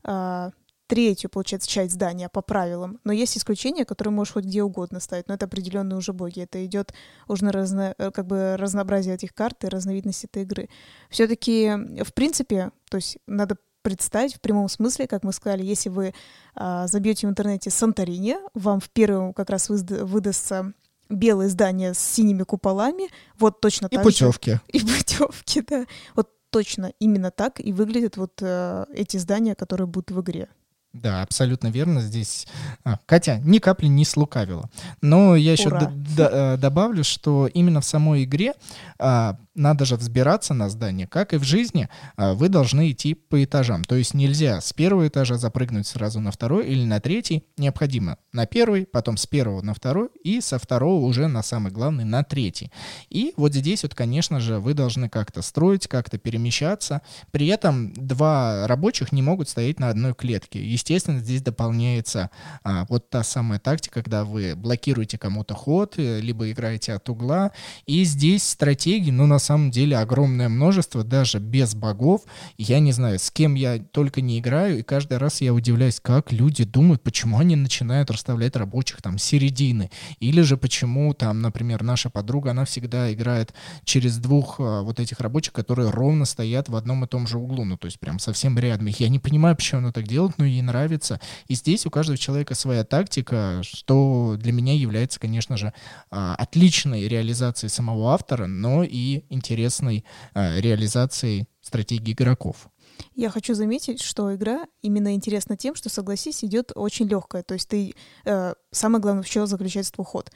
[0.04, 0.50] э,
[0.88, 3.00] третью, получается, часть здания по правилам.
[3.04, 6.42] Но есть исключения, которые можешь хоть где угодно ставить, но это определенные уже боги.
[6.42, 6.92] Это идет
[7.28, 10.70] уже на разно, э, как бы разнообразие этих карт и разновидности этой игры.
[11.12, 11.72] Все-таки,
[12.04, 16.16] в принципе, то есть надо представить в прямом смысле, как мы сказали, если вы
[16.56, 20.74] а, забьете в интернете Санторини, вам в первом как раз выдастся
[21.10, 24.52] белые здания с синими куполами, вот точно и так путевки.
[24.52, 24.62] же.
[24.68, 25.86] И путевки, да.
[26.16, 30.48] Вот точно именно так и выглядят вот э, эти здания, которые будут в игре.
[30.94, 32.00] Да, абсолютно верно.
[32.00, 32.48] Здесь
[32.86, 34.70] а, Катя ни капли не слукавила.
[35.02, 35.70] Но я еще
[36.18, 38.54] э, добавлю, что именно в самой игре
[38.98, 43.44] а, надо же взбираться на здание, как и в жизни, а, вы должны идти по
[43.44, 43.84] этажам.
[43.84, 47.46] То есть нельзя с первого этажа запрыгнуть сразу на второй или на третий.
[47.58, 52.04] Необходимо на первый, потом с первого на второй и со второго уже на самый главный,
[52.04, 52.72] на третий.
[53.10, 57.02] И вот здесь вот, конечно же, вы должны как-то строить, как-то перемещаться.
[57.32, 60.64] При этом два рабочих не могут стоять на одной клетке.
[60.64, 62.30] Естественно, здесь дополняется
[62.64, 67.52] а, вот та самая тактика, когда вы блокируете кому-то ход, э, либо играете от угла.
[67.86, 72.22] И здесь стратегии, ну, на самом деле огромное множество, даже без богов.
[72.58, 76.32] Я не знаю, с кем я только не играю, и каждый раз я удивляюсь, как
[76.32, 79.92] люди думают, почему они начинают расставлять рабочих там середины.
[80.20, 83.54] Или же почему там, например, наша подруга, она всегда играет
[83.84, 87.64] через двух а, вот этих рабочих, которые ровно стоят в одном и том же углу,
[87.66, 88.88] ну то есть прям совсем рядом.
[88.88, 91.20] Я не понимаю, почему она так делает, но ей нравится.
[91.48, 95.74] И здесь у каждого человека своя тактика, что для меня является, конечно же,
[96.10, 102.70] а, отличной реализацией самого автора, но и интересной э, реализацией стратегии игроков.
[103.14, 107.44] Я хочу заметить, что игра именно интересна тем, что, согласись, идет очень легкая.
[107.44, 107.94] То есть ты
[108.26, 110.32] э, самое главное, в чем заключается твой ход.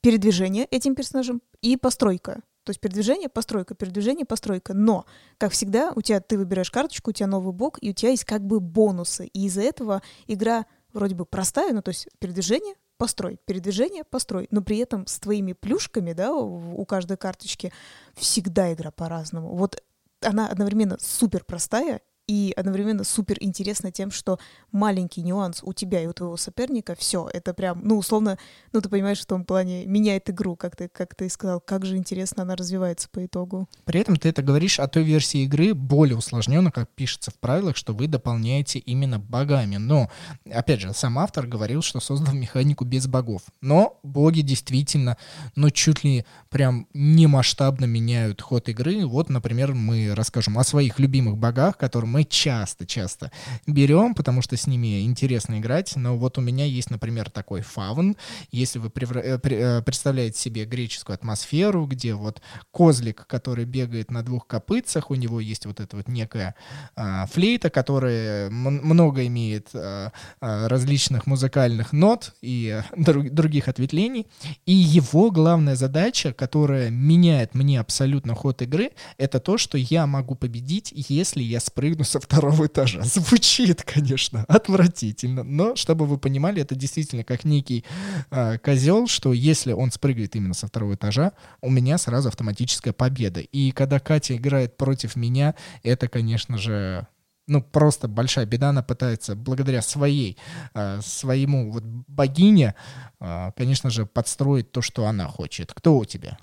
[0.00, 2.42] Передвижение этим персонажем и постройка.
[2.64, 4.74] То есть передвижение, постройка, передвижение, постройка.
[4.74, 5.06] Но,
[5.38, 8.24] как всегда, у тебя ты выбираешь карточку, у тебя новый бок, и у тебя есть
[8.24, 9.26] как бы бонусы.
[9.26, 14.60] И из-за этого игра вроде бы простая, ну то есть передвижение, построй, передвижение, построй, но
[14.60, 17.72] при этом с твоими плюшками, да, у каждой карточки
[18.14, 19.54] всегда игра по-разному.
[19.56, 19.82] Вот
[20.20, 24.38] она одновременно супер простая и одновременно супер интересно тем, что
[24.70, 28.38] маленький нюанс у тебя и у твоего соперника, все, это прям, ну, условно,
[28.72, 31.96] ну, ты понимаешь, в том плане меняет игру, как ты, как ты сказал, как же
[31.96, 33.68] интересно она развивается по итогу.
[33.84, 37.76] При этом ты это говоришь о той версии игры более усложненно, как пишется в правилах,
[37.76, 39.78] что вы дополняете именно богами.
[39.78, 40.08] Но,
[40.48, 43.42] опять же, сам автор говорил, что создал механику без богов.
[43.60, 45.16] Но боги действительно,
[45.56, 49.04] ну, чуть ли прям немасштабно меняют ход игры.
[49.04, 53.32] Вот, например, мы расскажем о своих любимых богах, которые мы мы часто-часто
[53.66, 58.14] берем, потому что с ними интересно играть, но вот у меня есть, например, такой фавн,
[58.52, 64.46] если вы э, э, представляете себе греческую атмосферу, где вот козлик, который бегает на двух
[64.46, 66.54] копытцах, у него есть вот эта вот некая
[66.94, 74.26] а, флейта, которая много имеет а, а, различных музыкальных нот и друг, других ответвлений,
[74.66, 80.34] и его главная задача, которая меняет мне абсолютно ход игры, это то, что я могу
[80.34, 83.02] победить, если я спрыгну со второго этажа.
[83.02, 87.84] Звучит, конечно, отвратительно, но чтобы вы понимали, это действительно как некий
[88.30, 93.40] э, козел, что если он спрыгивает именно со второго этажа, у меня сразу автоматическая победа.
[93.40, 97.06] И когда Катя играет против меня, это, конечно же,
[97.46, 100.36] ну, просто большая беда, она пытается благодаря своей,
[100.74, 102.74] э, своему вот богине,
[103.20, 105.72] э, конечно же, подстроить то, что она хочет.
[105.72, 106.38] Кто у тебя?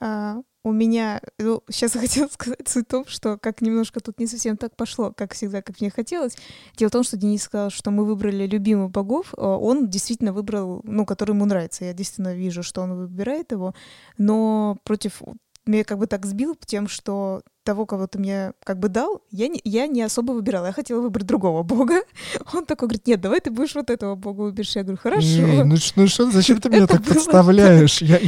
[0.00, 4.18] А, у меня, ну, сейчас я хотела сказать суть в том, что как немножко тут
[4.18, 6.36] не совсем так пошло, как всегда, как мне хотелось.
[6.76, 10.80] Дело в том, что Денис сказал, что мы выбрали любимых богов, а он действительно выбрал,
[10.82, 11.84] ну, который ему нравится.
[11.84, 13.76] Я действительно вижу, что он выбирает его,
[14.18, 15.22] но против
[15.66, 19.46] меня как бы так сбил тем, что того, кого ты мне как бы дал, я
[19.46, 20.66] не, я не особо выбирала.
[20.66, 22.02] Я хотела выбрать другого бога.
[22.52, 24.74] Он такой говорит, нет, давай ты будешь вот этого бога выберешь.
[24.74, 25.26] Я говорю, хорошо.
[25.26, 28.02] Не, ну, ну что, зачем ты меня так подставляешь?
[28.02, 28.18] Я...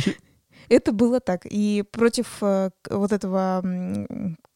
[0.69, 1.43] Это было так.
[1.45, 3.63] И против э, вот этого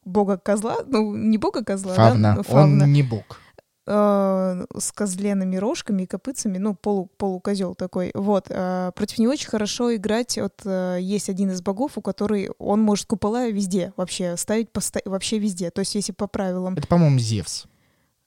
[0.05, 2.37] бога козла, ну, не бога козла, Фавна.
[2.37, 2.43] Да?
[2.43, 2.85] Фавна.
[2.85, 3.41] Он не бог
[3.87, 8.11] э, с козленными рожками и копытцами, ну, полу, полукозел такой.
[8.15, 8.47] Вот.
[8.49, 10.39] Э, против него очень хорошо играть.
[10.39, 10.65] Вот
[10.99, 15.01] есть один из богов, у которой он может купола везде вообще ставить, посто...
[15.05, 15.71] вообще везде.
[15.71, 16.75] То есть, если по правилам...
[16.75, 17.67] Это, по-моему, Зевс.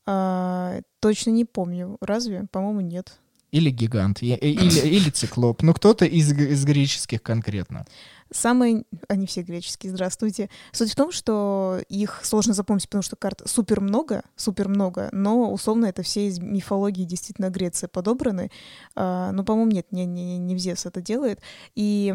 [0.08, 1.98] Э, точно не помню.
[2.02, 2.46] Разве?
[2.52, 3.20] По-моему, нет.
[3.56, 5.62] Или гигант, или, или циклоп.
[5.62, 7.86] Ну, кто-то из, из греческих конкретно.
[8.30, 10.50] Самые, они все греческие, здравствуйте.
[10.74, 15.54] Суть в том, что их сложно запомнить, потому что карт супер много, супер много, но
[15.54, 18.52] условно это все из мифологии действительно Греции подобраны.
[18.94, 21.40] А, ну, по-моему, нет, не, не, не в Зевс это делает.
[21.76, 22.14] И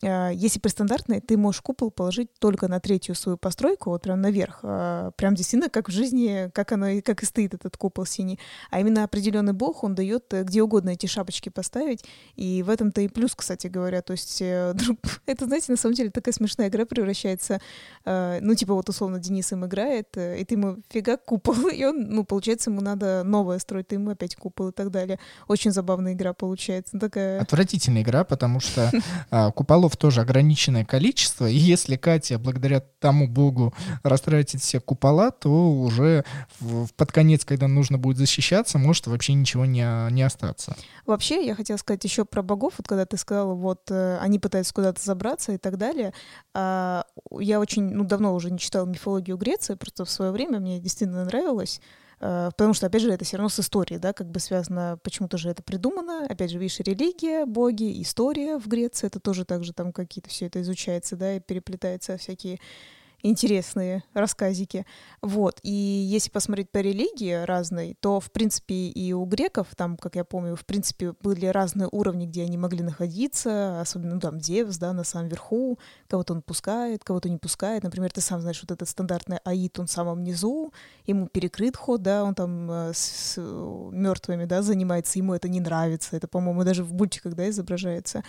[0.00, 0.72] если при
[1.20, 4.60] ты можешь купол положить только на третью свою постройку, вот прям наверх.
[4.62, 8.38] А, прям действительно, как в жизни, как оно, как и стоит этот купол синий.
[8.70, 12.04] А именно определенный бог, он дает э, где угодно эти шапочки поставить.
[12.36, 14.02] И в этом-то и плюс, кстати говоря.
[14.02, 14.74] То есть, э,
[15.26, 17.60] это, знаете, на самом деле такая смешная игра превращается,
[18.04, 22.08] э, ну, типа вот условно Денис им играет, и ты ему фига купол, и он,
[22.08, 25.18] ну, получается, ему надо новое строить, ты ему опять купол и так далее.
[25.48, 26.98] Очень забавная игра получается.
[26.98, 27.40] Такая...
[27.40, 28.90] Отвратительная игра, потому что
[29.30, 29.50] а,
[29.82, 36.24] богов тоже ограниченное количество, и если Катя благодаря тому богу растратит все купола, то уже
[36.60, 40.76] в, под конец, когда нужно будет защищаться, может вообще ничего не, не остаться.
[41.04, 44.72] Вообще, я хотела сказать еще про богов, вот когда ты сказала, вот э, они пытаются
[44.72, 46.14] куда-то забраться и так далее.
[46.54, 47.04] А,
[47.38, 51.24] я очень, ну, давно уже не читала мифологию Греции, просто в свое время мне действительно
[51.24, 51.80] нравилось.
[52.22, 55.36] Э, потому что, опять же, это все равно с историей, да, как бы связано, почему-то
[55.36, 56.24] же это придумано.
[56.28, 60.46] Опять же, видишь, религия, боги, история в Греции, это тоже так же там какие-то все
[60.46, 62.60] это изучается, да, и переплетается всякие
[63.22, 64.84] интересные рассказики.
[65.20, 65.60] Вот.
[65.62, 70.24] И если посмотреть по религии разной, то, в принципе, и у греков, там, как я
[70.24, 74.92] помню, в принципе, были разные уровни, где они могли находиться, особенно, ну, там, Зевс, да,
[74.92, 77.82] на самом верху, кого-то он пускает, кого-то не пускает.
[77.82, 80.72] Например, ты сам знаешь, вот этот стандартный Аид, он в самом низу,
[81.06, 86.16] ему перекрыт ход, да, он там э, с мертвыми, да, занимается, ему это не нравится.
[86.16, 88.22] Это, по-моему, даже в мультиках, да, изображается.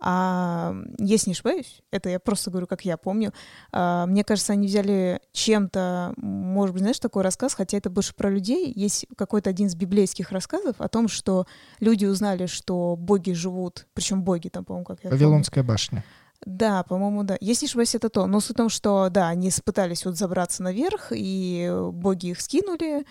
[0.00, 3.32] А если не ошибаюсь, это я просто говорю, как я помню,
[3.72, 8.30] а, мне кажется, они взяли чем-то, может быть, знаешь, такой рассказ, хотя это больше про
[8.30, 8.72] людей.
[8.74, 11.46] Есть какой-то один из библейских рассказов о том, что
[11.80, 15.74] люди узнали, что боги живут, причем боги там, по-моему, как я Вавилонская помню.
[15.74, 16.04] башня.
[16.44, 17.36] Да, по-моему, да.
[17.40, 18.26] Если не ошибаюсь, это то.
[18.26, 23.04] Но суть в том, что, да, они пытались вот забраться наверх, и боги их скинули,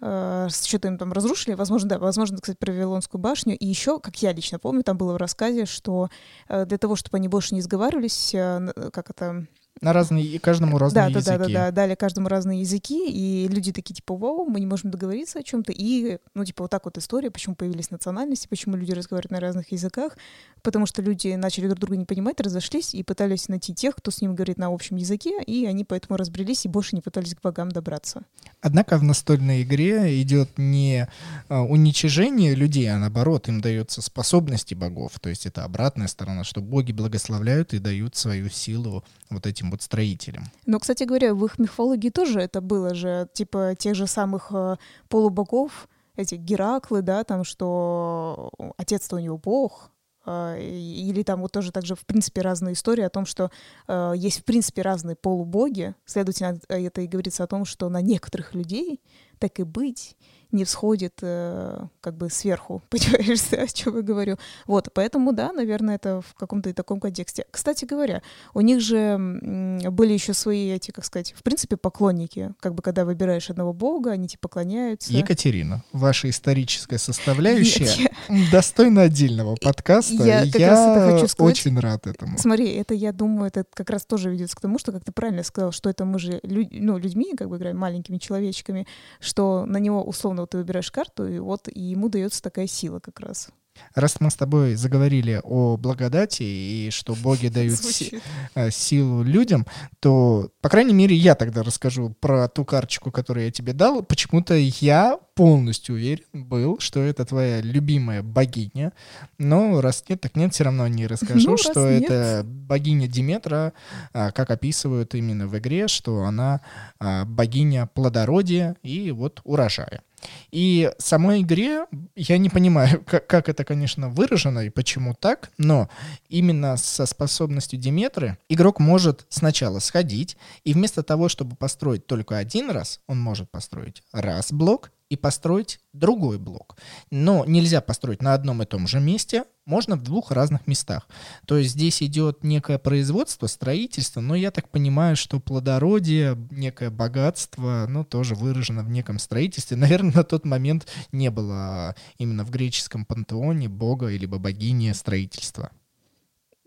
[0.00, 3.56] э, что-то им там разрушили, возможно, да, возможно, кстати, про Вавилонскую башню.
[3.56, 6.10] И еще, как я лично помню, там было в рассказе, что
[6.48, 9.46] э, для того, чтобы они больше не сговаривались, э, как это
[9.80, 11.26] на разные, каждому разные да, языки.
[11.26, 14.66] Да, да, да, да, дали каждому разные языки, и люди такие, типа, вау, мы не
[14.66, 15.72] можем договориться о чем-то.
[15.72, 19.72] И, ну, типа, вот так вот история, почему появились национальности, почему люди разговаривают на разных
[19.72, 20.16] языках,
[20.62, 24.22] потому что люди начали друг друга не понимать, разошлись и пытались найти тех, кто с
[24.22, 27.70] ним говорит на общем языке, и они поэтому разбрелись и больше не пытались к богам
[27.70, 28.22] добраться.
[28.62, 31.06] Однако в настольной игре идет не
[31.48, 35.20] а, уничижение людей, а наоборот, им даются способности богов.
[35.20, 39.82] То есть это обратная сторона, что боги благословляют и дают свою силу вот этим вот
[39.82, 40.44] строителям.
[40.66, 44.76] Но, кстати говоря, в их мифологии тоже это было же, типа тех же самых э,
[45.08, 49.90] полубогов, эти Гераклы, да, там, что отец-то у него бог,
[50.24, 53.50] э, или там вот тоже также, в принципе, разные истории о том, что
[53.86, 55.94] э, есть, в принципе, разные полубоги.
[56.04, 59.00] Следовательно, это и говорится о том, что на некоторых людей,
[59.38, 60.16] так и быть,
[60.56, 64.36] не всходит э, как бы сверху, понимаешь, о чем я говорю.
[64.66, 67.46] Вот, поэтому, да, наверное, это в каком-то и таком контексте.
[67.50, 68.22] Кстати говоря,
[68.54, 72.52] у них же были еще свои эти, как сказать, в принципе, поклонники.
[72.60, 75.12] Как бы, когда выбираешь одного бога, они тебе поклоняются.
[75.12, 77.90] Екатерина, ваша историческая составляющая
[78.28, 80.14] Нет, достойна отдельного подкаста.
[80.14, 82.38] Я, я сказать, очень рад этому.
[82.38, 85.42] Смотри, это, я думаю, это как раз тоже ведется к тому, что, как ты правильно
[85.42, 88.86] сказал, что это мы же люд, ну, людьми, как бы играем маленькими человечками,
[89.20, 93.20] что на него условно ты выбираешь карту, и вот и ему дается такая сила как
[93.20, 93.50] раз.
[93.94, 98.20] Раз мы с тобой заговорили о благодати и что боги дают си-
[98.54, 99.66] э, силу людям,
[100.00, 104.02] то, по крайней мере, я тогда расскажу про ту карточку, которую я тебе дал.
[104.02, 108.92] Почему-то я полностью уверен был, что это твоя любимая богиня.
[109.38, 113.72] Но раз нет, так нет, все равно о ней расскажу, ну, что это богиня Диметра,
[114.12, 116.60] а, как описывают именно в игре, что она
[116.98, 120.02] а, богиня плодородия и вот урожая.
[120.50, 125.88] И самой игре я не понимаю, как, как это, конечно, выражено и почему так, но
[126.28, 132.70] именно со способностью Диметры игрок может сначала сходить, и вместо того, чтобы построить только один
[132.70, 136.76] раз, он может построить раз блок, и построить другой блок.
[137.10, 141.08] Но нельзя построить на одном и том же месте, можно в двух разных местах.
[141.46, 147.86] То есть здесь идет некое производство, строительство, но я так понимаю, что плодородие, некое богатство,
[147.88, 149.76] ну, тоже выражено в неком строительстве.
[149.76, 155.70] Наверное, на тот момент не было именно в греческом пантеоне бога или богини строительства.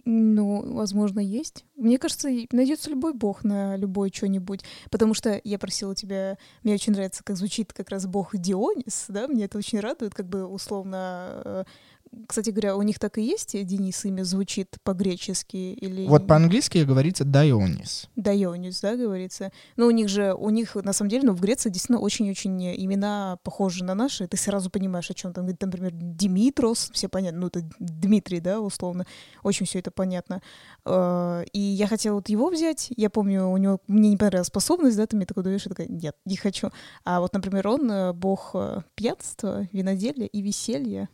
[0.06, 1.66] Ну, возможно, есть.
[1.76, 4.64] Мне кажется, найдется любой бог на любой что-нибудь.
[4.90, 9.28] Потому что я просила тебя, мне очень нравится, как звучит как раз бог Дионис, да,
[9.28, 11.64] мне это очень радует, как бы условно э,
[12.28, 16.08] кстати говоря, у них так и есть, Денис, имя звучит по-гречески или...
[16.08, 18.10] Вот по-английски говорится Дайонис.
[18.16, 19.52] Дайонис, да, говорится.
[19.76, 23.38] Но у них же, у них, на самом деле, ну, в Греции действительно очень-очень имена
[23.44, 24.28] похожи на наши.
[24.28, 25.46] Ты сразу понимаешь, о чем там.
[25.48, 29.06] Например, Димитрос, все понятно, ну, это Дмитрий, да, условно.
[29.44, 30.42] Очень все это понятно.
[30.86, 32.92] А, и я хотела вот его взять.
[32.96, 35.88] Я помню, у него, мне не понравилась способность, да, ты мне такой даешь, я такая,
[35.88, 36.70] нет, не хочу.
[37.04, 41.10] А вот, например, он э, бог э, пьянства, виноделия и веселья.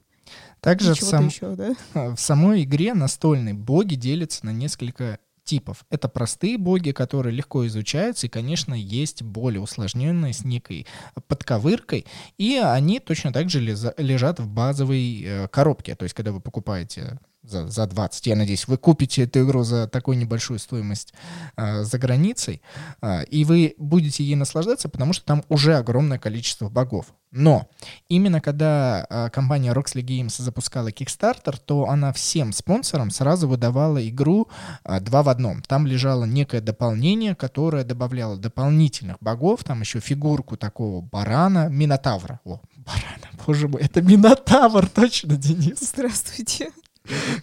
[0.60, 1.28] Также в, сам...
[1.28, 1.76] еще, да?
[2.16, 5.86] в самой игре настольные боги делятся на несколько типов.
[5.90, 10.88] Это простые боги, которые легко изучаются, и, конечно, есть более усложненные с некой
[11.28, 12.06] подковыркой,
[12.38, 15.96] и они точно так же лежат в базовой э, коробке.
[15.96, 18.28] То есть, когда вы покупаете за, за 20.
[18.28, 21.14] Я надеюсь, вы купите эту игру за такую небольшую стоимость
[21.58, 22.62] э, за границей,
[23.02, 27.08] э, и вы будете ей наслаждаться, потому что там уже огромное количество богов.
[27.36, 27.68] Но
[28.08, 34.48] именно когда э, компания Roxley Games запускала Kickstarter, то она всем спонсорам сразу выдавала игру
[34.86, 35.62] э, два в одном.
[35.62, 42.40] Там лежало некое дополнение, которое добавляло дополнительных богов, там еще фигурку такого барана, Минотавра.
[42.46, 45.80] О, барана, боже мой, это Минотавр, точно, Денис.
[45.82, 46.72] Здравствуйте.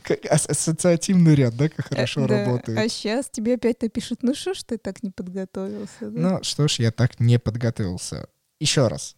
[0.03, 2.45] Как ассоциативный ряд, да, как хорошо да.
[2.45, 2.79] работает.
[2.79, 6.01] А сейчас тебе опять напишут, ну что ж ты так не подготовился?
[6.01, 6.09] Да?
[6.11, 8.29] Ну что ж, я так не подготовился.
[8.59, 9.17] Еще раз.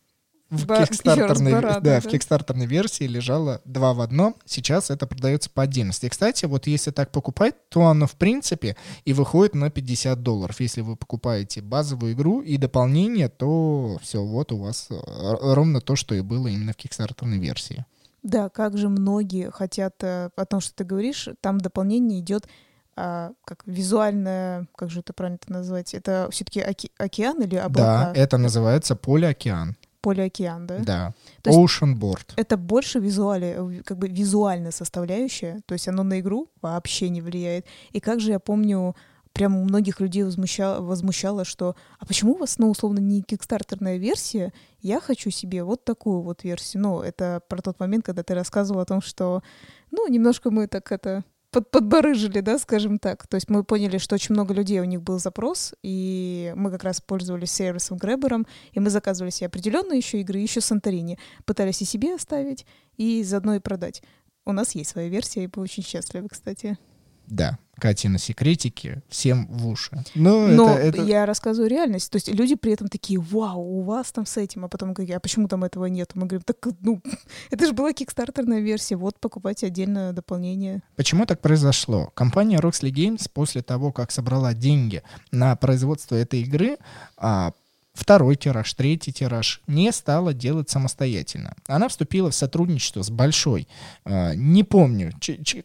[0.51, 4.37] В, Ба- кикстартерной, раз, да, да, в кикстартерной версии лежало два в одном.
[4.45, 6.07] Сейчас это продается по отдельности.
[6.07, 10.61] И, кстати, вот если так покупать, то оно, в принципе, и выходит на 50 долларов.
[10.61, 14.95] Если вы покупаете базовую игру и дополнение, то все, вот у вас э,
[15.41, 17.85] ровно то, что и было именно в кикстартерной версии.
[18.25, 22.49] Да, как же многие хотят э, о том, что ты говоришь, там дополнение идет
[22.97, 25.95] а, как визуальное, как же это правильно это назвать?
[25.95, 28.13] Это все-таки оке- океан или облака?
[28.15, 29.77] Да, это называется полиокеан.
[30.01, 30.79] Полиокеан, да?
[30.79, 31.15] Да.
[31.43, 32.33] То Ocean board.
[32.37, 37.67] Это больше визуали, как бы визуальная составляющая, то есть оно на игру вообще не влияет.
[37.91, 38.95] И как же я помню,
[39.35, 43.99] прям у многих людей возмущало, возмущало, что «А почему у вас, ну, условно, не кикстартерная
[43.99, 44.53] версия?
[44.81, 46.85] Я хочу себе вот такую вот версию».
[46.85, 49.43] Ну, это про тот момент, когда ты рассказывал о том, что,
[49.91, 53.27] ну, немножко мы так это под, подбарыжили, да, скажем так.
[53.27, 56.85] То есть мы поняли, что очень много людей у них был запрос, и мы как
[56.85, 61.19] раз пользовались сервисом Гребером, и мы заказывали себе определенные еще игры, еще Санторини.
[61.45, 62.67] Пытались и себе оставить,
[62.97, 64.03] и заодно и продать.
[64.45, 66.79] У нас есть своя версия, и мы очень счастливы, кстати.
[67.27, 70.05] Да, Катина секретики всем в уши.
[70.15, 71.03] Но, Но это, это...
[71.03, 72.11] я рассказываю реальность.
[72.11, 75.17] То есть люди при этом такие, вау, у вас там с этим, а потом говорят,
[75.17, 76.13] а почему там этого нет?
[76.15, 77.03] Мы говорим, так, ну,
[77.51, 80.83] это же была кикстартерная версия, вот покупайте отдельное дополнение.
[80.97, 82.11] Почему так произошло?
[82.15, 86.79] Компания Roxley Games после того, как собрала деньги на производство этой игры,
[87.17, 87.53] а,
[87.95, 91.55] второй тираж, третий тираж, не стала делать самостоятельно.
[91.67, 93.69] Она вступила в сотрудничество с большой,
[94.05, 95.13] э, не помню,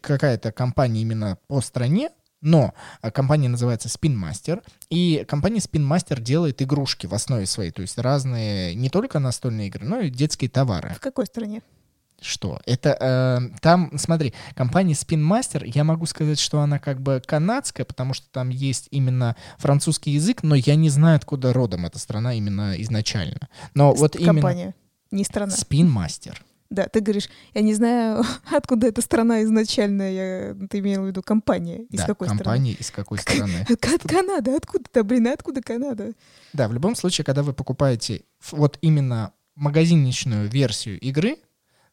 [0.00, 2.10] какая-то компания именно по стране,
[2.40, 2.72] но
[3.02, 7.82] а, компания называется Spin Master, и компания Spin Master делает игрушки в основе своей, то
[7.82, 10.94] есть разные не только настольные игры, но и детские товары.
[10.96, 11.62] В какой стране?
[12.20, 12.60] Что?
[12.66, 17.86] Это э, там, смотри, компания Spin Master, я могу сказать, что она как бы канадская,
[17.86, 22.34] потому что там есть именно французский язык, но я не знаю, откуда родом эта страна
[22.34, 23.48] именно изначально.
[23.74, 24.74] Но вот компания, именно...
[25.10, 25.52] не страна.
[25.52, 26.36] Spin Master.
[26.70, 31.20] Да, ты говоришь, я не знаю, откуда эта страна изначально, я, ты имел в виду
[31.22, 32.80] компания, из да, какой компания страны?
[32.80, 33.66] из какой страны.
[33.68, 36.12] От Канады, откуда-то, блин, откуда Канада?
[36.52, 41.38] Да, в любом случае, когда вы покупаете вот именно магазинничную версию игры,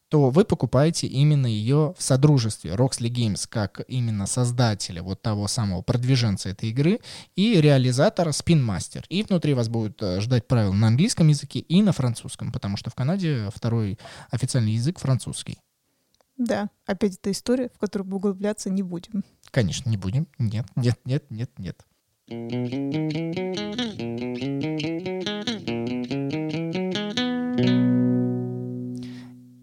[0.08, 5.82] то вы покупаете именно ее в содружестве Roxley Games, как именно создателя вот того самого
[5.82, 7.00] продвиженца этой игры
[7.36, 9.04] и реализатора Spin Master.
[9.08, 12.90] И внутри вас будут э, ждать правила на английском языке и на французском, потому что
[12.90, 13.98] в Канаде второй
[14.30, 15.58] официальный язык французский.
[16.38, 19.24] Да, опять эта история, в которую углубляться не будем.
[19.50, 20.28] Конечно, не будем.
[20.38, 21.84] Нет, нет, нет, нет, нет.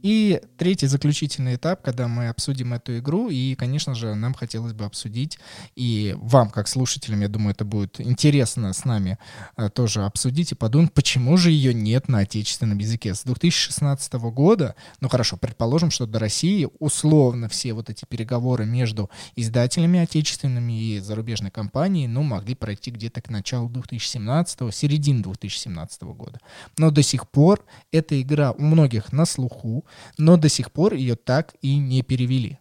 [0.06, 4.86] И третий заключительный этап, когда мы обсудим эту игру, и, конечно же, нам хотелось бы
[4.86, 5.40] обсудить,
[5.76, 9.18] и вам, как слушателям, я думаю, это будет интересно с нами
[9.56, 13.16] а, тоже обсудить и подумать, почему же ее нет на отечественном языке.
[13.16, 19.10] С 2016 года, ну хорошо, предположим, что до России условно все вот эти переговоры между
[19.36, 26.40] издателями отечественными и зарубежной компанией, ну, могли пройти где-то к началу 2017, середине 2017 года.
[26.78, 29.84] Но до сих пор эта игра у многих на слуху,
[30.18, 32.60] но до сих пор ее так и не перевели.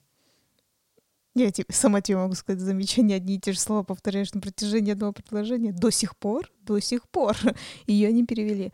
[1.34, 4.92] Я тебе, сама тебе могу сказать замечание, одни и те же слова повторяешь на протяжении
[4.92, 5.72] одного предложения.
[5.72, 7.36] До сих пор, до сих пор
[7.86, 8.72] ее не перевели.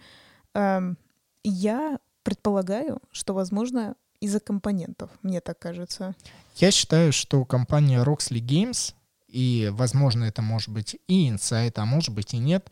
[1.42, 6.14] Я предполагаю, что, возможно, из-за компонентов, мне так кажется.
[6.56, 8.94] Я считаю, что компания Roxley Games,
[9.32, 12.70] и, возможно, это может быть и Insight, а может быть и нет,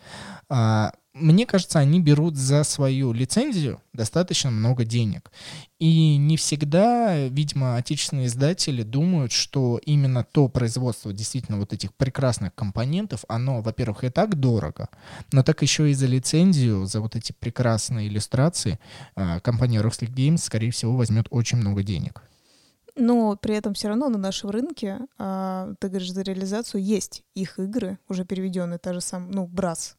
[0.48, 5.30] а, мне кажется, они берут за свою лицензию достаточно много денег.
[5.78, 12.54] И не всегда, видимо, отечественные издатели думают, что именно то производство действительно вот этих прекрасных
[12.54, 14.88] компонентов, оно, во-первых, и так дорого,
[15.32, 18.78] но так еще и за лицензию, за вот эти прекрасные иллюстрации
[19.14, 22.22] а, компания Roxley Games, скорее всего, возьмет очень много денег.
[22.98, 27.58] Но при этом все равно на нашем рынке, а, ты говоришь, за реализацию есть их
[27.58, 29.96] игры, уже переведенные, та же самая, ну, Брас,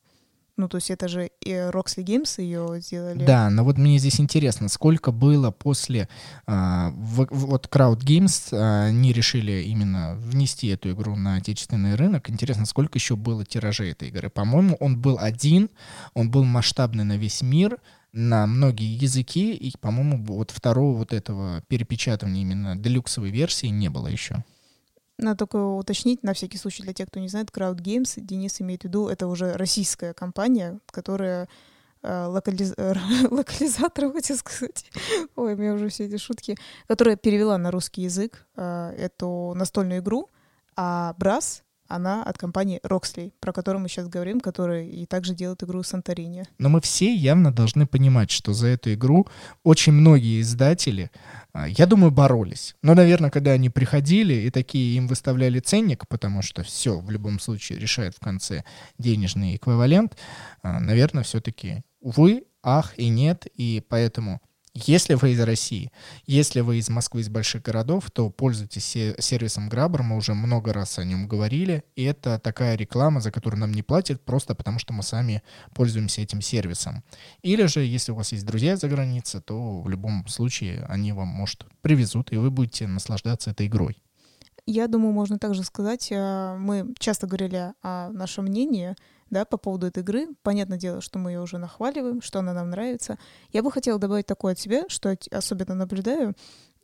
[0.59, 3.23] ну, то есть это же и Roxley Games ее сделали.
[3.23, 6.09] Да, но вот мне здесь интересно, сколько было после...
[6.47, 12.29] А, вот Crowd Games а, они решили именно внести эту игру на отечественный рынок.
[12.29, 14.29] Интересно, сколько еще было тиражей этой игры?
[14.29, 15.69] По-моему, он был один,
[16.13, 17.77] он был масштабный на весь мир,
[18.11, 24.07] на многие языки, и, по-моему, вот второго вот этого перепечатывания именно делюксовой версии не было
[24.07, 24.43] еще.
[25.17, 28.81] Надо только уточнить, на всякий случай, для тех, кто не знает, Crowd Games, Денис имеет
[28.81, 31.49] в виду, это уже российская компания, которая
[32.01, 32.73] э, локализ...
[33.29, 34.89] локализатор, хотел сказать.
[35.35, 36.57] Ой, у меня уже все эти шутки.
[36.87, 40.29] Которая перевела на русский язык э, эту настольную игру,
[40.77, 45.63] а Брас она от компании Roxley, про которую мы сейчас говорим, которая и также делает
[45.63, 46.45] игру Санторини.
[46.57, 49.27] Но мы все явно должны понимать, что за эту игру
[49.63, 51.11] очень многие издатели,
[51.51, 52.75] а, я думаю, боролись.
[52.81, 57.39] Но, наверное, когда они приходили и такие им выставляли ценник, потому что все в любом
[57.39, 58.63] случае решает в конце
[58.97, 60.15] денежный эквивалент,
[60.61, 64.41] а, наверное, все-таки, увы, ах и нет, и поэтому
[64.73, 65.91] если вы из России,
[66.25, 68.85] если вы из Москвы, из больших городов, то пользуйтесь
[69.19, 73.59] сервисом Grabber, мы уже много раз о нем говорили, и это такая реклама, за которую
[73.59, 75.41] нам не платят, просто потому что мы сами
[75.73, 77.03] пользуемся этим сервисом.
[77.41, 81.27] Или же, если у вас есть друзья за границей, то в любом случае они вам,
[81.27, 84.01] может, привезут, и вы будете наслаждаться этой игрой.
[84.65, 88.95] Я думаю, можно также сказать, э, мы часто говорили о нашем мнении,
[89.29, 90.27] да, по поводу этой игры.
[90.43, 93.17] Понятное дело, что мы ее уже нахваливаем, что она нам нравится.
[93.51, 96.35] Я бы хотела добавить такое от себя, что особенно наблюдаю.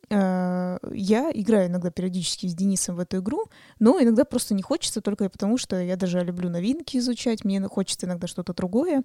[0.08, 3.46] Э, я играю иногда периодически с Денисом в эту игру,
[3.78, 8.06] но иногда просто не хочется, только потому что я даже люблю новинки изучать, мне хочется
[8.06, 9.02] иногда что-то другое.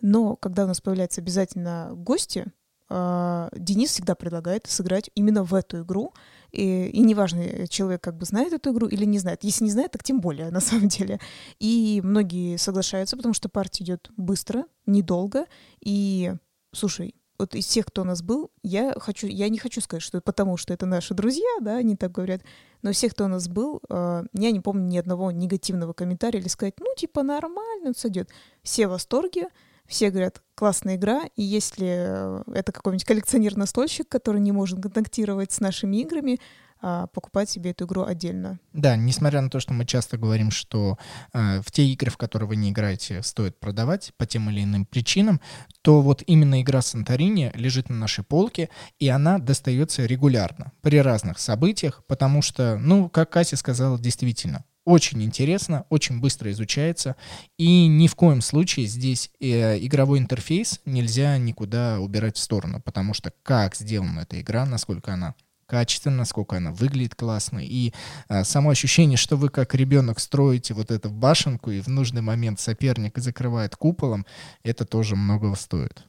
[0.00, 2.46] Но когда у нас появляются обязательно гости,
[2.88, 6.12] э, Денис всегда предлагает сыграть именно в эту игру.
[6.52, 9.44] И, и неважно, человек как бы знает эту игру или не знает.
[9.44, 11.20] Если не знает, так тем более, на самом деле.
[11.58, 15.46] И многие соглашаются, потому что партия идет быстро, недолго.
[15.80, 16.34] И,
[16.72, 20.20] слушай, вот из всех, кто у нас был, я хочу, я не хочу сказать, что
[20.20, 22.42] потому, что это наши друзья, да, они так говорят,
[22.82, 26.48] но всех, кто у нас был, э, я не помню ни одного негативного комментария или
[26.48, 28.28] сказать, ну, типа, нормально, сойдет.
[28.62, 29.48] Все в восторге,
[29.90, 35.60] все говорят, классная игра, и если э, это какой-нибудь коллекционер-настольщик, который не может контактировать с
[35.60, 36.38] нашими играми,
[36.82, 38.58] а, покупать себе эту игру отдельно.
[38.72, 40.96] Да, несмотря на то, что мы часто говорим, что
[41.34, 44.86] э, в те игры, в которые вы не играете, стоит продавать по тем или иным
[44.86, 45.42] причинам,
[45.82, 51.38] то вот именно игра Санторини лежит на нашей полке, и она достается регулярно при разных
[51.38, 57.14] событиях, потому что, ну, как Катя сказала, действительно, очень интересно, очень быстро изучается,
[57.58, 63.14] и ни в коем случае здесь э, игровой интерфейс нельзя никуда убирать в сторону, потому
[63.14, 65.34] что как сделана эта игра, насколько она
[65.66, 67.60] качественно, насколько она выглядит классно.
[67.60, 67.92] И
[68.26, 72.58] а, само ощущение, что вы как ребенок строите вот эту башенку, и в нужный момент
[72.58, 74.26] соперник закрывает куполом,
[74.64, 76.02] это тоже многого стоит.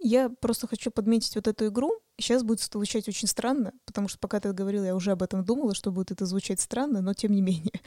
[0.00, 1.92] Я просто хочу подметить вот эту игру.
[2.18, 5.74] Сейчас будет звучать очень странно, потому что пока ты говорила, я уже об этом думала,
[5.74, 7.72] что будет это звучать странно, но тем не менее.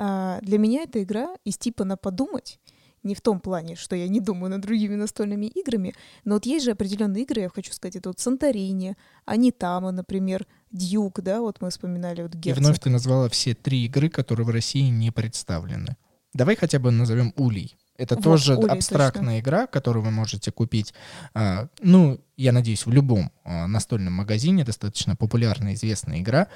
[0.00, 2.60] А, для меня эта игра из типа на подумать,
[3.02, 6.64] не в том плане, что я не думаю над другими настольными играми, но вот есть
[6.64, 11.70] же определенные игры, я хочу сказать, это вот Санторини, Анитама, например, Дьюк, да, вот мы
[11.70, 12.62] вспоминали вот Герцог.
[12.62, 15.96] И вновь ты назвала все три игры, которые в России не представлены.
[16.32, 17.76] Давай хотя бы назовем Улей.
[17.98, 19.40] Это вот, тоже Улей, абстрактная точно.
[19.40, 20.94] игра, которую вы можете купить,
[21.34, 26.46] а, ну, я надеюсь, в любом а, настольном магазине, достаточно популярная, известная игра.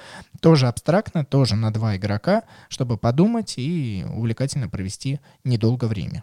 [0.41, 6.23] Тоже абстрактно, тоже на два игрока, чтобы подумать и увлекательно провести недолго время.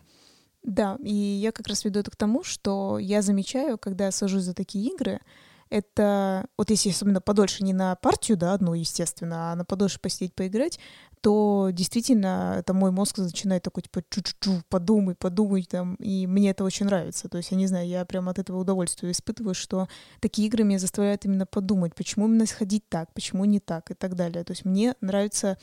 [0.64, 4.44] Да, и я как раз веду это к тому, что я замечаю, когда я сажусь
[4.44, 5.20] за такие игры,
[5.70, 10.34] это вот если особенно подольше не на партию, да, одну, естественно, а на подольше посидеть,
[10.34, 10.80] поиграть,
[11.22, 16.64] то действительно это мой мозг начинает такой, типа, чу-чу-чу, подумай, подумай, там, и мне это
[16.64, 17.30] очень нравится.
[17.30, 19.88] То есть, я не знаю, я прям от этого удовольствия испытываю, что
[20.22, 24.16] такие игры меня заставляют именно подумать, почему именно сходить так, почему не так и так
[24.16, 24.44] далее.
[24.44, 25.58] То есть, мне нравится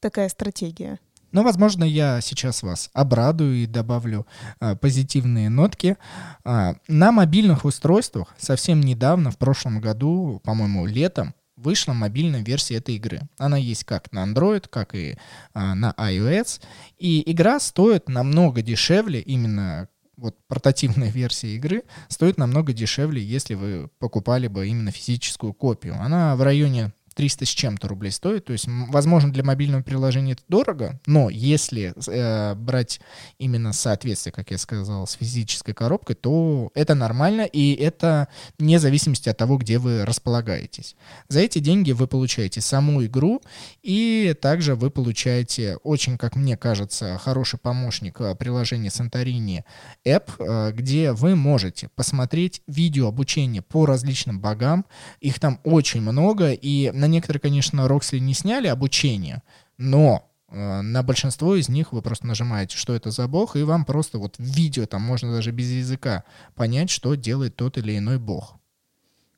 [0.00, 0.98] такая стратегия.
[1.36, 4.26] Но, возможно, я сейчас вас обрадую и добавлю
[4.58, 5.98] а, позитивные нотки.
[6.44, 12.94] А, на мобильных устройствах совсем недавно, в прошлом году, по-моему, летом, вышла мобильная версия этой
[12.94, 13.20] игры.
[13.36, 15.18] Она есть как на Android, как и
[15.52, 16.62] а, на iOS.
[16.96, 23.90] И игра стоит намного дешевле, именно вот портативная версия игры стоит намного дешевле, если вы
[23.98, 26.00] покупали бы именно физическую копию.
[26.00, 28.44] Она в районе 300 с чем-то рублей стоит.
[28.44, 33.00] То есть, возможно, для мобильного приложения это дорого, но если э, брать
[33.38, 39.28] именно соответствие, как я сказал, с физической коробкой, то это нормально, и это вне зависимости
[39.30, 40.94] от того, где вы располагаетесь.
[41.28, 43.40] За эти деньги вы получаете саму игру,
[43.82, 49.64] и также вы получаете очень, как мне кажется, хороший помощник э, приложения Santorini
[50.04, 54.84] App, э, где вы можете посмотреть видео обучения по различным богам.
[55.20, 59.42] Их там очень много, и на на некоторые, конечно, Роксли не сняли обучение,
[59.78, 63.84] но э, на большинство из них вы просто нажимаете, что это за бог, и вам
[63.84, 68.18] просто вот в видео, там можно даже без языка понять, что делает тот или иной
[68.18, 68.56] бог.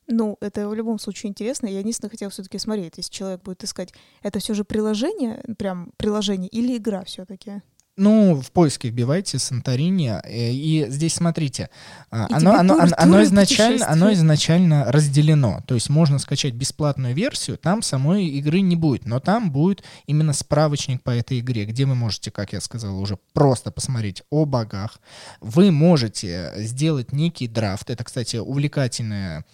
[0.06, 1.66] Ну, это в любом случае интересно.
[1.66, 3.92] Я единственное хотела все-таки смотреть, если человек будет искать,
[4.22, 7.60] это все же приложение, прям приложение или игра все-таки?
[7.98, 11.68] Ну, в поиске вбивайте Санторини, э, и здесь смотрите,
[12.10, 17.58] а, оно, оно, оно, оно, изначально, оно изначально разделено, то есть можно скачать бесплатную версию,
[17.58, 21.96] там самой игры не будет, но там будет именно справочник по этой игре, где вы
[21.96, 25.00] можете, как я сказал, уже просто посмотреть о богах.
[25.40, 29.44] Вы можете сделать некий драфт, это, кстати, увлекательная,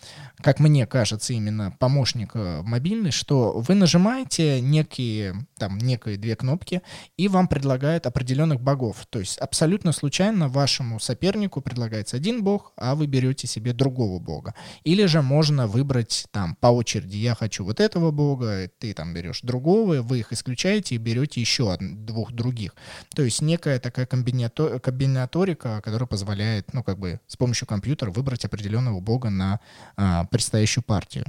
[0.43, 6.83] как мне кажется, именно помощник э, мобильный, что вы нажимаете некие, там, некие две кнопки,
[7.17, 9.07] и вам предлагают определенные определенных богов.
[9.11, 14.55] То есть абсолютно случайно вашему сопернику предлагается один бог, а вы берете себе другого бога.
[14.83, 19.41] Или же можно выбрать там по очереди, я хочу вот этого бога, ты там берешь
[19.43, 22.75] другого, вы их исключаете и берете еще двух других.
[23.15, 28.45] То есть некая такая комбинато комбинаторика, которая позволяет, ну как бы с помощью компьютера выбрать
[28.45, 29.61] определенного бога на
[29.97, 31.25] а, предстоящую партию.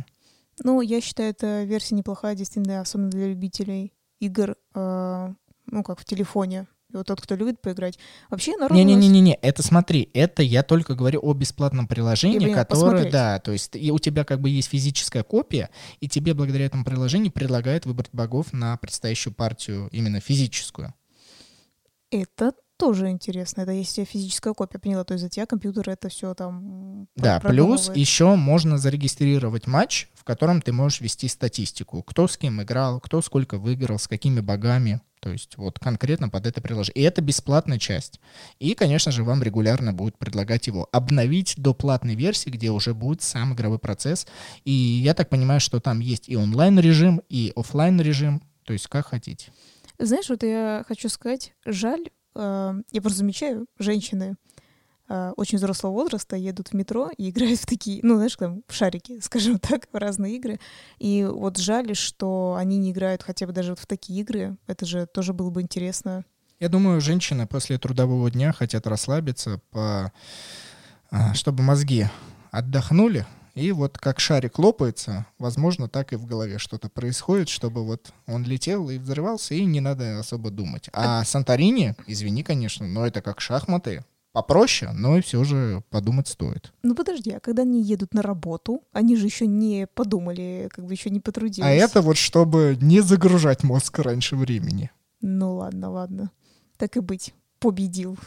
[0.64, 5.34] Ну, я считаю, эта версия неплохая, действительно, особенно для любителей игр, э,
[5.66, 6.66] ну, как в телефоне
[6.98, 8.00] вот тот, кто любит поиграть.
[8.30, 8.78] Вообще народ...
[8.78, 13.12] Не-не-не-не, это смотри, это я только говорю о бесплатном приложении, которое, посмотреть.
[13.12, 15.70] да, то есть и у тебя как бы есть физическая копия,
[16.00, 20.94] и тебе благодаря этому приложению предлагают выбрать богов на предстоящую партию именно физическую.
[22.12, 23.62] Это тоже интересно.
[23.62, 27.92] Это если физическая копия, поняла, то есть за тебя компьютер это все там Да, плюс
[27.94, 32.04] еще можно зарегистрировать матч, в котором ты можешь вести статистику.
[32.04, 35.02] Кто с кем играл, кто сколько выиграл, с какими богами.
[35.20, 37.04] То есть вот конкретно под это приложение.
[37.04, 38.20] И это бесплатная часть.
[38.60, 43.24] И, конечно же, вам регулярно будут предлагать его обновить до платной версии, где уже будет
[43.24, 44.28] сам игровой процесс.
[44.66, 49.08] И я так понимаю, что там есть и онлайн-режим, и офлайн режим То есть как
[49.08, 49.52] хотите.
[49.98, 54.36] Знаешь, вот я хочу сказать, жаль, я просто замечаю, женщины,
[55.08, 58.74] э, очень взрослого возраста едут в метро и играют в такие, ну, знаешь, там, в
[58.74, 60.60] шарики, скажем так, в разные игры.
[61.00, 64.58] И вот жаль, что они не играют хотя бы даже вот в такие игры.
[64.68, 66.26] Это же тоже было бы интересно.
[66.60, 70.12] Я думаю, женщины после трудового дня хотят расслабиться, по...
[71.12, 72.08] А, чтобы мозги
[72.52, 73.26] отдохнули,
[73.56, 78.44] и вот как шарик лопается, возможно, так и в голове что-то происходит, чтобы вот он
[78.44, 80.90] летел и взрывался, и не надо особо думать.
[80.94, 84.04] А Санторини, извини, конечно, но это как шахматы,
[84.34, 86.74] попроще, но и все же подумать стоит.
[86.84, 90.92] Ну подожди, а когда они едут на работу, они же еще не подумали, как бы
[90.92, 91.66] еще не потрудились.
[91.66, 94.92] А это вот чтобы не загружать мозг раньше времени.
[95.22, 96.32] Ну ладно, ладно.
[96.78, 98.18] Так и быть, победил.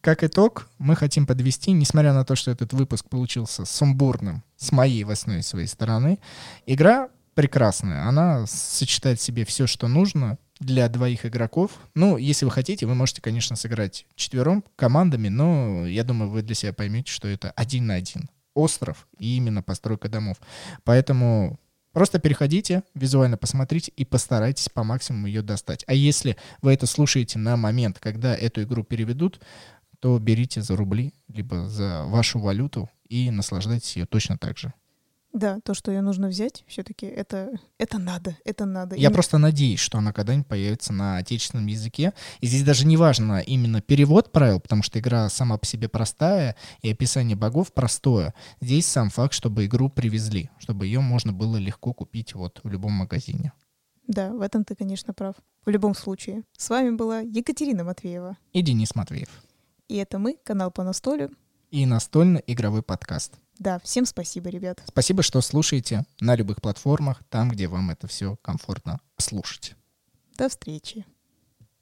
[0.00, 5.04] Как итог, мы хотим подвести, несмотря на то, что этот выпуск получился сумбурным с моей
[5.04, 6.18] восьмой своей стороны,
[6.66, 8.08] игра прекрасная.
[8.08, 11.72] Она сочетает в себе все, что нужно для двоих игроков.
[11.94, 16.54] Ну, если вы хотите, вы можете, конечно, сыграть четвером командами, но я думаю, вы для
[16.54, 18.30] себя поймете, что это один на один.
[18.54, 20.38] Остров и именно постройка домов.
[20.82, 21.60] Поэтому
[21.96, 25.82] Просто переходите, визуально посмотрите и постарайтесь по максимуму ее достать.
[25.86, 29.40] А если вы это слушаете на момент, когда эту игру переведут,
[30.00, 34.74] то берите за рубли, либо за вашу валюту и наслаждайтесь ее точно так же.
[35.36, 38.96] Да, то, что ее нужно взять, все-таки это, это надо, это надо.
[38.96, 39.12] Я и...
[39.12, 42.14] просто надеюсь, что она когда-нибудь появится на отечественном языке.
[42.40, 46.56] И здесь даже не важно именно перевод правил, потому что игра сама по себе простая,
[46.80, 48.32] и описание богов простое.
[48.62, 52.92] Здесь сам факт, чтобы игру привезли, чтобы ее можно было легко купить вот в любом
[52.92, 53.52] магазине.
[54.06, 55.34] Да, в этом ты, конечно, прав.
[55.66, 56.44] В любом случае.
[56.56, 58.38] С вами была Екатерина Матвеева.
[58.54, 59.28] И Денис Матвеев.
[59.88, 61.30] И это мы, канал по настолю.
[61.70, 63.34] И настольно-игровой подкаст.
[63.58, 64.82] Да, всем спасибо, ребят.
[64.86, 69.74] Спасибо, что слушаете на любых платформах, там, где вам это все комфортно слушать.
[70.36, 71.04] До встречи.